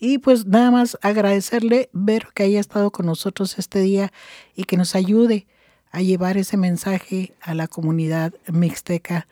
y 0.00 0.18
pues 0.18 0.46
nada 0.46 0.70
más 0.70 0.98
agradecerle 1.02 1.90
ver 1.92 2.28
que 2.34 2.44
haya 2.44 2.60
estado 2.60 2.90
con 2.90 3.06
nosotros 3.06 3.58
este 3.58 3.80
día 3.80 4.10
y 4.56 4.64
que 4.64 4.78
nos 4.78 4.96
ayude 4.96 5.46
a 5.92 6.00
llevar 6.00 6.36
ese 6.38 6.56
mensaje 6.56 7.34
a 7.40 7.54
la 7.54 7.68
comunidad 7.68 8.32
mixteca 8.50 9.28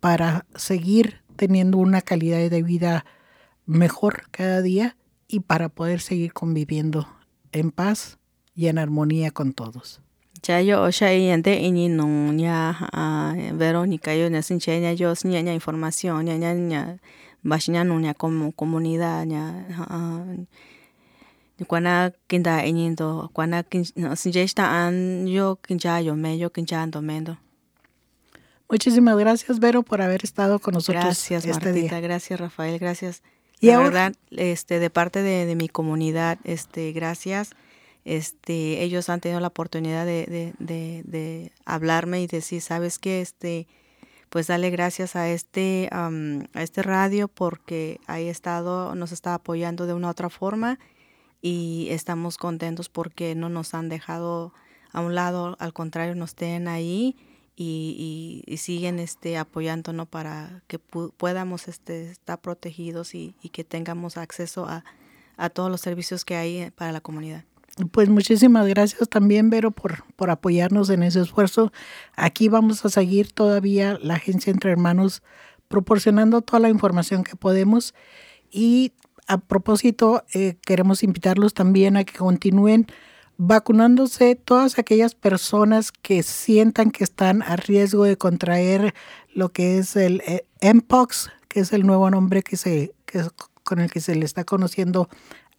para 0.00 0.46
seguir 0.54 1.22
teniendo 1.38 1.78
una 1.78 2.02
calidad 2.02 2.50
de 2.50 2.62
vida 2.62 3.06
mejor 3.64 4.28
cada 4.30 4.60
día 4.60 4.96
y 5.28 5.40
para 5.40 5.70
poder 5.70 6.00
seguir 6.00 6.34
conviviendo 6.34 7.08
en 7.52 7.70
paz 7.70 8.18
y 8.54 8.66
en 8.66 8.78
armonía 8.78 9.30
con 9.30 9.54
todos. 9.54 10.02
Ya 10.42 10.60
yo 10.60 10.88
ya 10.90 11.12
ente 11.12 11.60
ini 11.60 11.88
no 11.88 12.32
ya 12.34 12.76
Verónica 13.54 14.14
yo 14.14 14.30
ne 14.30 14.42
sin 14.42 14.60
ya 14.60 14.92
yo 14.92 15.14
sin 15.14 15.32
ya 15.32 15.40
información 15.52 16.26
ya 16.26 16.36
ya 16.36 16.54
ya 16.54 16.98
bashnya 17.42 17.84
no 17.84 18.00
ya 18.00 18.14
como 18.14 18.52
comunidad 18.52 19.26
ya 19.26 19.66
cuana 21.66 22.12
kinda 22.28 22.64
ini 22.64 22.94
do 22.94 23.30
cuana 23.34 23.62
kin 23.64 23.84
sin 23.84 24.32
ya 24.32 24.42
está 24.42 24.86
an 24.86 25.26
yo 25.26 25.56
kinja 25.56 26.00
yo 26.00 26.14
me 26.14 26.38
yo 26.38 26.50
kinja 26.50 26.82
ando 26.82 27.02
mendo. 27.02 27.36
Muchísimas 28.70 29.16
gracias, 29.16 29.60
Vero, 29.60 29.82
por 29.82 30.02
haber 30.02 30.24
estado 30.24 30.58
con 30.58 30.74
nosotros 30.74 31.02
gracias, 31.04 31.44
este 31.46 31.66
Martita, 31.66 31.96
día. 31.96 32.00
Gracias, 32.00 32.38
Rafael, 32.38 32.78
gracias. 32.78 33.22
Y 33.60 33.68
La 33.68 33.76
ahora- 33.76 33.84
verdad, 33.88 34.14
este, 34.30 34.78
de 34.78 34.90
parte 34.90 35.22
de, 35.22 35.46
de 35.46 35.56
mi 35.56 35.68
comunidad, 35.68 36.38
este, 36.44 36.92
gracias. 36.92 37.50
Este, 38.04 38.82
ellos 38.82 39.08
han 39.08 39.20
tenido 39.20 39.40
la 39.40 39.48
oportunidad 39.48 40.04
de, 40.06 40.26
de, 40.26 40.54
de, 40.58 41.02
de 41.04 41.52
hablarme 41.64 42.20
y 42.22 42.26
decir, 42.26 42.60
sabes 42.60 42.98
qué, 42.98 43.20
este, 43.20 43.66
pues 44.28 44.46
dale 44.46 44.70
gracias 44.70 45.16
a 45.16 45.28
este, 45.30 45.88
am, 45.90 46.44
a 46.54 46.62
este 46.62 46.82
radio 46.82 47.28
porque 47.28 48.00
ahí 48.06 48.28
estado, 48.28 48.94
nos 48.94 49.12
está 49.12 49.34
apoyando 49.34 49.86
de 49.86 49.94
una 49.94 50.08
u 50.08 50.10
otra 50.10 50.28
forma 50.30 50.78
y 51.40 51.88
estamos 51.90 52.36
contentos 52.36 52.88
porque 52.88 53.34
no 53.34 53.48
nos 53.48 53.72
han 53.74 53.88
dejado 53.88 54.52
a 54.92 55.00
un 55.00 55.14
lado, 55.14 55.56
al 55.58 55.72
contrario, 55.72 56.14
nos 56.14 56.34
tienen 56.34 56.68
ahí 56.68 57.16
y, 57.60 58.42
y- 58.46 58.56
siguen 58.58 59.00
este, 59.00 59.36
apoyándonos 59.36 60.06
para 60.06 60.62
que 60.68 60.78
pu- 60.78 61.12
podamos 61.16 61.66
este, 61.66 62.08
estar 62.10 62.40
protegidos 62.40 63.16
y, 63.16 63.34
que 63.50 63.64
tengamos 63.64 64.16
acceso 64.16 64.66
a, 64.66 64.84
a 65.36 65.50
todos 65.50 65.68
los 65.68 65.80
servicios 65.80 66.24
que 66.24 66.36
hay 66.36 66.70
para 66.70 66.92
la 66.92 67.00
comunidad. 67.00 67.44
Pues 67.90 68.08
muchísimas 68.08 68.66
gracias 68.68 69.08
también, 69.08 69.50
Vero, 69.50 69.72
por, 69.72 70.04
por 70.14 70.30
apoyarnos 70.30 70.88
en 70.90 71.02
ese 71.02 71.20
esfuerzo. 71.20 71.72
Aquí 72.14 72.48
vamos 72.48 72.84
a 72.84 72.90
seguir 72.90 73.32
todavía 73.32 73.98
la 74.00 74.14
agencia 74.14 74.52
Entre 74.52 74.70
Hermanos 74.70 75.22
proporcionando 75.66 76.42
toda 76.42 76.60
la 76.60 76.68
información 76.68 77.24
que 77.24 77.34
podemos. 77.36 77.92
Y 78.50 78.92
a 79.26 79.38
propósito, 79.38 80.24
eh, 80.32 80.56
queremos 80.64 81.02
invitarlos 81.02 81.54
también 81.54 81.96
a 81.96 82.04
que 82.04 82.16
continúen 82.18 82.86
vacunándose 83.38 84.34
todas 84.34 84.78
aquellas 84.78 85.14
personas 85.14 85.92
que 85.92 86.24
sientan 86.24 86.90
que 86.90 87.04
están 87.04 87.42
a 87.42 87.56
riesgo 87.56 88.04
de 88.04 88.18
contraer 88.18 88.94
lo 89.32 89.50
que 89.50 89.78
es 89.78 89.94
el 89.94 90.22
eh, 90.26 90.44
Mpox, 90.74 91.30
que 91.46 91.60
es 91.60 91.72
el 91.72 91.86
nuevo 91.86 92.10
nombre 92.10 92.42
que 92.42 92.56
se, 92.56 92.92
que 93.06 93.22
con 93.62 93.78
el 93.78 93.90
que 93.90 94.00
se 94.00 94.16
le 94.16 94.24
está 94.24 94.44
conociendo 94.44 95.08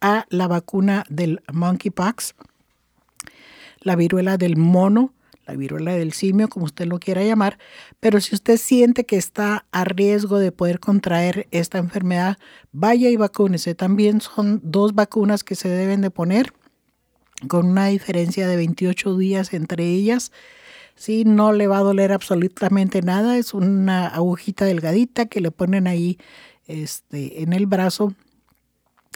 a 0.02 0.26
la 0.28 0.46
vacuna 0.46 1.04
del 1.08 1.42
monkeypox, 1.52 2.34
la 3.80 3.96
viruela 3.96 4.36
del 4.36 4.58
mono, 4.58 5.14
la 5.46 5.54
viruela 5.54 5.92
del 5.94 6.12
simio, 6.12 6.48
como 6.48 6.66
usted 6.66 6.84
lo 6.84 7.00
quiera 7.00 7.24
llamar, 7.24 7.58
pero 7.98 8.20
si 8.20 8.34
usted 8.34 8.58
siente 8.58 9.04
que 9.04 9.16
está 9.16 9.64
a 9.72 9.84
riesgo 9.84 10.38
de 10.38 10.52
poder 10.52 10.80
contraer 10.80 11.48
esta 11.50 11.78
enfermedad, 11.78 12.36
vaya 12.72 13.08
y 13.08 13.16
vacúnese. 13.16 13.74
También 13.74 14.20
son 14.20 14.60
dos 14.62 14.94
vacunas 14.94 15.44
que 15.44 15.54
se 15.54 15.70
deben 15.70 16.02
de 16.02 16.10
poner 16.10 16.52
con 17.48 17.66
una 17.66 17.86
diferencia 17.86 18.46
de 18.46 18.56
28 18.56 19.16
días 19.16 19.52
entre 19.52 19.84
ellas. 19.86 20.32
Sí, 20.94 21.24
no 21.24 21.52
le 21.52 21.66
va 21.66 21.78
a 21.78 21.82
doler 21.82 22.12
absolutamente 22.12 23.00
nada, 23.00 23.38
es 23.38 23.54
una 23.54 24.06
agujita 24.08 24.66
delgadita 24.66 25.26
que 25.26 25.40
le 25.40 25.50
ponen 25.50 25.86
ahí 25.86 26.18
este, 26.66 27.42
en 27.42 27.52
el 27.54 27.66
brazo 27.66 28.14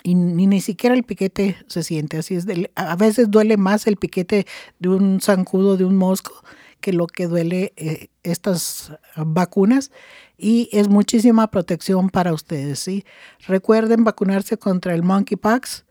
y 0.02 0.14
ni, 0.14 0.46
ni 0.46 0.60
siquiera 0.60 0.94
el 0.94 1.02
piquete 1.02 1.56
se 1.66 1.82
siente. 1.82 2.18
Así 2.18 2.34
es, 2.34 2.46
a 2.74 2.96
veces 2.96 3.30
duele 3.30 3.56
más 3.56 3.86
el 3.86 3.96
piquete 3.96 4.46
de 4.78 4.88
un 4.88 5.20
zancudo, 5.20 5.76
de 5.76 5.84
un 5.84 5.96
mosco, 5.96 6.44
que 6.80 6.92
lo 6.92 7.06
que 7.06 7.26
duele 7.26 7.72
eh, 7.76 8.08
estas 8.22 8.92
vacunas 9.16 9.90
y 10.36 10.68
es 10.72 10.88
muchísima 10.88 11.50
protección 11.50 12.10
para 12.10 12.34
ustedes. 12.34 12.78
¿sí? 12.78 13.04
Recuerden 13.46 14.04
vacunarse 14.04 14.58
contra 14.58 14.94
el 14.94 15.02
monkeypox. 15.02 15.86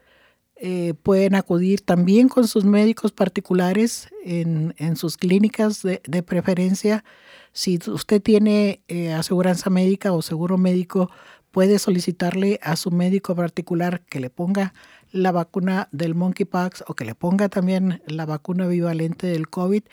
Eh, 0.66 0.93
pueden 0.93 1.36
acudir 1.36 1.82
también 1.82 2.30
con 2.30 2.47
sus 2.47 2.64
médicos 2.64 3.11
particulares 3.11 4.07
en, 4.24 4.74
en 4.78 4.95
sus 4.95 5.18
clínicas 5.18 5.82
de, 5.84 6.01
de, 6.07 6.24
preferencia. 6.24 7.03
Si 7.51 7.78
usted 7.88 8.22
tiene 8.22 8.82
eh, 8.88 9.11
aseguranza 9.11 9.70
médica 9.70 10.14
o 10.14 10.22
seguro 10.22 10.57
médico, 10.57 11.11
puede 11.51 11.80
solicitarle 11.80 12.61
a 12.64 12.78
su 12.78 12.91
médico 12.91 13.36
particular 13.36 14.03
que 14.05 14.22
le 14.22 14.30
ponga 14.30 14.74
la 15.11 15.34
vacuna 15.34 15.89
del 15.91 16.16
monkeypox 16.16 16.86
o 16.88 16.93
que 16.93 17.03
le 17.03 17.14
ponga 17.14 17.49
también 17.49 18.01
la 18.07 18.26
vacuna 18.26 18.66
bivalente 18.66 19.28
del 19.28 19.49
COVID. 19.49 19.84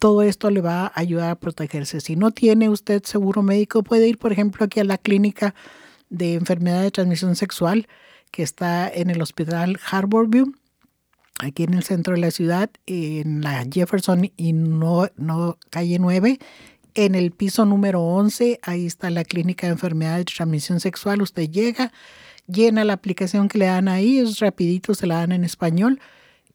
Todo 0.00 0.22
esto 0.22 0.50
le 0.50 0.60
va 0.60 0.86
a 0.86 0.92
ayudar 0.96 1.30
a 1.30 1.38
protegerse. 1.38 2.00
Si 2.00 2.16
no 2.16 2.32
tiene 2.32 2.68
usted 2.68 3.04
seguro 3.04 3.44
médico, 3.44 3.84
puede 3.84 4.08
ir, 4.08 4.18
por 4.18 4.32
ejemplo, 4.32 4.64
aquí 4.64 4.80
a 4.80 4.84
la 4.84 4.98
clínica 4.98 5.54
de 6.10 6.34
enfermedad 6.34 6.82
de 6.82 6.90
transmisión 6.90 7.36
sexual 7.36 7.86
que 8.34 8.42
está 8.42 8.88
en 8.88 9.10
el 9.10 9.22
hospital 9.22 9.78
Harborview, 9.88 10.56
aquí 11.38 11.62
en 11.62 11.74
el 11.74 11.84
centro 11.84 12.14
de 12.14 12.20
la 12.20 12.32
ciudad, 12.32 12.68
en 12.84 13.42
la 13.42 13.64
Jefferson 13.72 14.32
y 14.36 14.52
no, 14.52 15.08
no 15.16 15.56
calle 15.70 16.00
9 16.00 16.40
en 16.96 17.14
el 17.14 17.30
piso 17.30 17.64
número 17.64 18.02
11, 18.02 18.58
ahí 18.62 18.86
está 18.86 19.08
la 19.10 19.22
clínica 19.22 19.68
de 19.68 19.74
enfermedades 19.74 20.26
de 20.26 20.32
transmisión 20.34 20.80
sexual. 20.80 21.22
Usted 21.22 21.48
llega, 21.48 21.92
llena 22.48 22.82
la 22.82 22.94
aplicación 22.94 23.48
que 23.48 23.58
le 23.58 23.66
dan 23.66 23.86
ahí, 23.86 24.18
es 24.18 24.40
rapidito, 24.40 24.94
se 24.94 25.06
la 25.06 25.18
dan 25.18 25.30
en 25.30 25.44
español 25.44 26.00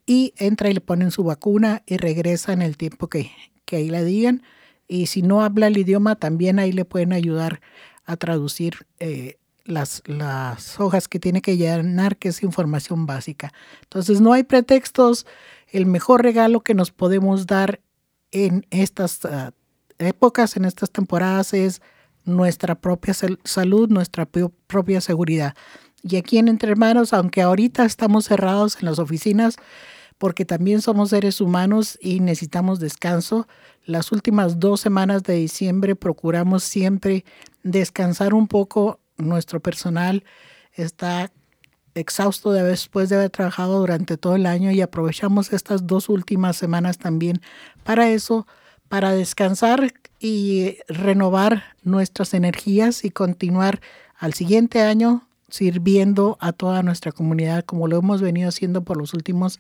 y 0.06 0.34
entra 0.36 0.70
y 0.70 0.74
le 0.74 0.82
ponen 0.82 1.12
su 1.12 1.24
vacuna 1.24 1.82
y 1.86 1.96
regresa 1.96 2.52
en 2.52 2.62
el 2.62 2.76
tiempo 2.76 3.08
que, 3.08 3.32
que 3.64 3.78
ahí 3.78 3.90
le 3.90 4.04
digan. 4.04 4.44
Y 4.86 5.06
si 5.06 5.22
no 5.22 5.44
habla 5.44 5.68
el 5.68 5.78
idioma, 5.78 6.16
también 6.16 6.60
ahí 6.60 6.74
le 6.74 6.84
pueden 6.84 7.14
ayudar 7.14 7.62
a 8.04 8.18
traducir 8.18 8.86
eh, 9.00 9.38
las, 9.70 10.02
las 10.06 10.80
hojas 10.80 11.08
que 11.08 11.20
tiene 11.20 11.42
que 11.42 11.58
llenar, 11.58 12.18
que 12.18 12.30
es 12.30 12.44
información 12.44 13.06
básica. 13.06 13.54
Entonces, 13.84 14.22
no 14.22 14.34
hay 14.34 14.44
pretextos. 14.44 15.26
El 15.68 15.86
mejor 15.86 16.24
regalo 16.24 16.62
que 16.62 16.74
nos 16.74 16.92
podemos 16.92 17.48
dar 17.48 17.80
en 18.32 18.66
estas 18.70 19.24
uh, 19.26 19.52
épocas, 19.98 20.58
en 20.58 20.66
estas 20.66 20.92
temporadas, 20.92 21.54
es 21.54 21.82
nuestra 22.26 22.76
propia 22.76 23.14
salud, 23.44 23.90
nuestra 23.90 24.26
propia 24.26 25.02
seguridad. 25.02 25.56
Y 26.04 26.16
aquí 26.16 26.38
en 26.38 26.48
Entre 26.48 26.72
Hermanos, 26.72 27.14
aunque 27.14 27.42
ahorita 27.42 27.86
estamos 27.86 28.26
cerrados 28.26 28.78
en 28.80 28.86
las 28.86 29.00
oficinas, 29.00 29.56
porque 30.18 30.46
también 30.46 30.82
somos 30.82 31.10
seres 31.10 31.42
humanos 31.42 31.98
y 32.02 32.20
necesitamos 32.20 32.80
descanso, 32.80 33.48
las 33.86 34.12
últimas 34.12 34.60
dos 34.60 34.82
semanas 34.82 35.24
de 35.24 35.36
diciembre 35.36 35.96
procuramos 35.96 36.64
siempre 36.64 37.26
descansar 37.64 38.34
un 38.34 38.48
poco. 38.48 39.00
Nuestro 39.20 39.60
personal 39.60 40.24
está 40.74 41.32
exhausto 41.94 42.52
de 42.52 42.64
después 42.64 43.10
de 43.10 43.18
haber 43.18 43.30
trabajado 43.30 43.80
durante 43.80 44.18
todo 44.18 44.36
el 44.36 44.46
año 44.46 44.72
y 44.72 44.82
aprovechamos 44.82 45.54
estas 45.54 45.86
dos 45.86 46.10
últimas 46.10 46.56
semanas 46.56 46.98
también 46.98 47.42
para 47.84 48.10
eso 48.10 48.48
para 48.88 49.12
descansar 49.12 49.94
y 50.20 50.78
renovar 50.88 51.64
nuestras 51.84 52.34
energías 52.34 53.06
y 53.06 53.12
continuar 53.12 53.82
al 54.18 54.34
siguiente 54.34 54.82
año 54.82 55.28
sirviendo 55.50 56.38
a 56.40 56.54
toda 56.54 56.84
nuestra 56.84 57.12
comunidad 57.12 57.64
como 57.66 57.88
lo 57.88 57.98
hemos 57.98 58.22
venido 58.22 58.50
haciendo 58.50 58.84
por 58.84 58.98
los 58.98 59.14
últimos 59.14 59.60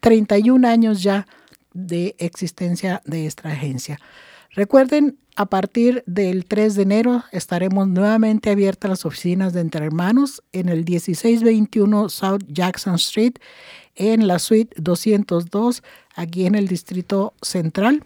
31 0.00 0.66
años 0.68 1.02
ya 1.02 1.26
de 1.72 2.14
existencia 2.18 3.02
de 3.04 3.26
esta 3.26 3.50
agencia. 3.50 3.98
Recuerden, 4.54 5.18
a 5.34 5.46
partir 5.46 6.04
del 6.06 6.44
3 6.44 6.74
de 6.74 6.82
enero 6.82 7.24
estaremos 7.32 7.88
nuevamente 7.88 8.50
abiertas 8.50 8.90
las 8.90 9.06
oficinas 9.06 9.54
de 9.54 9.60
Entre 9.60 9.86
Hermanos 9.86 10.42
en 10.52 10.68
el 10.68 10.84
1621 10.84 12.10
South 12.10 12.42
Jackson 12.48 12.96
Street, 12.96 13.36
en 13.94 14.26
la 14.26 14.38
suite 14.38 14.74
202, 14.76 15.82
aquí 16.14 16.44
en 16.44 16.54
el 16.54 16.68
Distrito 16.68 17.32
Central. 17.40 18.04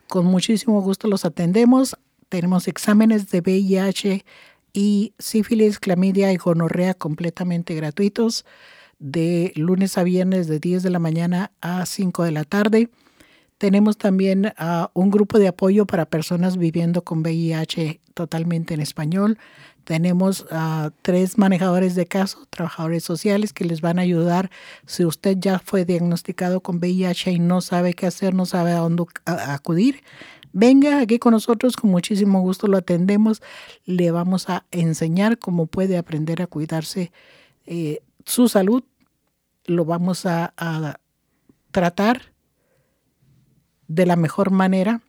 Con 0.08 0.26
muchísimo 0.26 0.82
gusto 0.82 1.06
los 1.06 1.24
atendemos. 1.24 1.96
Tenemos 2.28 2.66
exámenes 2.66 3.30
de 3.30 3.42
VIH 3.42 4.24
y 4.72 5.12
sífilis, 5.20 5.78
clamidia 5.78 6.32
y 6.32 6.36
gonorrea 6.36 6.94
completamente 6.94 7.76
gratuitos 7.76 8.44
de 9.03 9.53
lunes 9.57 9.98
a 9.98 10.05
viernes 10.05 10.46
de 10.46 10.61
10 10.61 10.82
de 10.82 10.90
la 10.90 11.00
mañana 11.00 11.50
a 11.61 11.84
5 11.84 12.22
de 12.22 12.30
la 12.30 12.44
tarde. 12.44 12.88
Tenemos 13.59 13.98
también 13.98 14.46
uh, 14.46 14.86
un 14.94 15.11
grupo 15.11 15.38
de 15.38 15.48
apoyo 15.48 15.86
para 15.86 16.07
personas 16.07 16.57
viviendo 16.57 17.03
con 17.03 17.20
VIH 17.20 18.00
totalmente 18.14 18.74
en 18.74 18.80
español. 18.80 19.38
Tenemos 19.84 20.42
uh, 20.50 20.90
tres 21.03 21.36
manejadores 21.36 21.94
de 21.94 22.07
caso, 22.07 22.46
trabajadores 22.50 23.03
sociales, 23.03 23.53
que 23.53 23.64
les 23.64 23.80
van 23.80 23.98
a 23.98 24.03
ayudar 24.03 24.50
si 24.86 25.05
usted 25.05 25.36
ya 25.38 25.59
fue 25.59 25.84
diagnosticado 25.84 26.61
con 26.61 26.76
VIH 26.76 27.32
y 27.32 27.38
no 27.38 27.61
sabe 27.61 27.94
qué 27.94 28.07
hacer, 28.07 28.34
no 28.34 28.46
sabe 28.46 28.72
a 28.72 28.78
dónde 28.78 29.05
acudir. 29.24 30.03
Venga 30.53 31.00
aquí 31.00 31.18
con 31.18 31.32
nosotros, 31.32 31.76
con 31.76 31.90
muchísimo 31.90 32.40
gusto 32.40 32.66
lo 32.68 32.76
atendemos. 32.76 33.42
Le 33.84 34.11
vamos 34.11 34.48
a 34.48 34.64
enseñar 34.70 35.38
cómo 35.38 35.66
puede 35.66 35.98
aprender 35.98 36.42
a 36.42 36.46
cuidarse 36.46 37.11
eh, 37.66 38.00
su 38.24 38.48
salud. 38.48 38.84
Lo 39.66 39.84
vamos 39.84 40.26
a, 40.26 40.54
tratar 41.70 42.34
de 43.88 44.04
la 44.04 44.16
mejor 44.16 44.50
manera 44.50 45.00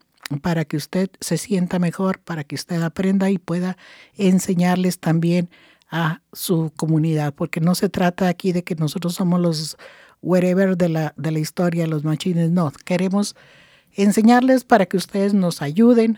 para 0.41 0.63
que 0.63 0.77
usted 0.77 1.09
se 1.19 1.37
sienta 1.37 1.77
mejor, 1.77 2.19
para 2.19 2.45
que 2.45 2.55
usted 2.55 2.81
aprenda 2.81 3.29
y 3.29 3.37
pueda 3.37 3.75
enseñarles 4.15 4.99
también 4.99 5.49
a 5.91 6.21
su 6.31 6.71
comunidad, 6.77 7.33
porque 7.33 7.59
no 7.59 7.75
se 7.75 7.89
trata 7.89 8.29
aquí 8.29 8.53
de 8.53 8.63
que 8.63 8.75
nosotros 8.75 9.13
somos 9.15 9.41
los 9.41 9.77
wherever 10.21 10.77
de 10.77 10.87
la, 10.87 11.13
de 11.17 11.31
la 11.31 11.39
historia, 11.39 11.85
los 11.85 12.05
machines, 12.05 12.49
no, 12.49 12.71
queremos 12.85 13.35
enseñarles 13.91 14.63
para 14.63 14.85
que 14.85 14.97
ustedes 14.97 15.33
nos 15.33 15.61
ayuden 15.61 16.17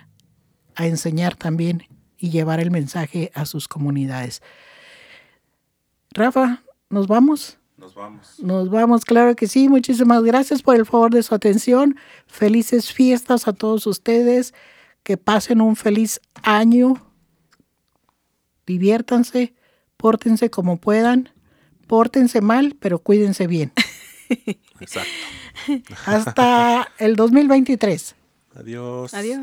a 0.76 0.86
enseñar 0.86 1.36
también 1.36 1.84
y 2.18 2.30
llevar 2.30 2.60
el 2.60 2.72
mensaje 2.72 3.32
a 3.34 3.46
sus 3.46 3.68
comunidades. 3.68 4.42
Rafa, 6.12 6.64
¿nos 6.90 7.08
vamos? 7.08 7.58
Nos 7.78 7.94
vamos. 7.94 8.40
Nos 8.40 8.70
vamos, 8.70 9.04
claro 9.04 9.36
que 9.36 9.48
sí. 9.48 9.68
Muchísimas 9.68 10.24
gracias 10.24 10.62
por 10.62 10.76
el 10.76 10.86
favor 10.86 11.14
de 11.14 11.24
su 11.24 11.36
atención. 11.36 11.98
Felices 12.26 12.94
fiestas 12.94 13.48
a 13.48 13.54
todos 13.54 13.86
ustedes. 13.86 14.54
Que 15.04 15.18
pasen 15.18 15.62
un 15.62 15.76
feliz 15.76 16.22
año. 16.42 17.06
Diviértanse, 18.66 19.54
pórtense 19.98 20.50
como 20.50 20.78
puedan. 20.78 21.30
Pórtense 21.88 22.42
mal, 22.42 22.76
pero 22.80 23.00
cuídense 23.00 23.46
bien. 23.46 23.72
Exacto. 24.80 25.12
Hasta 26.06 26.92
el 26.98 27.16
2023. 27.16 28.16
Adiós. 28.56 29.14
Adiós. 29.14 29.40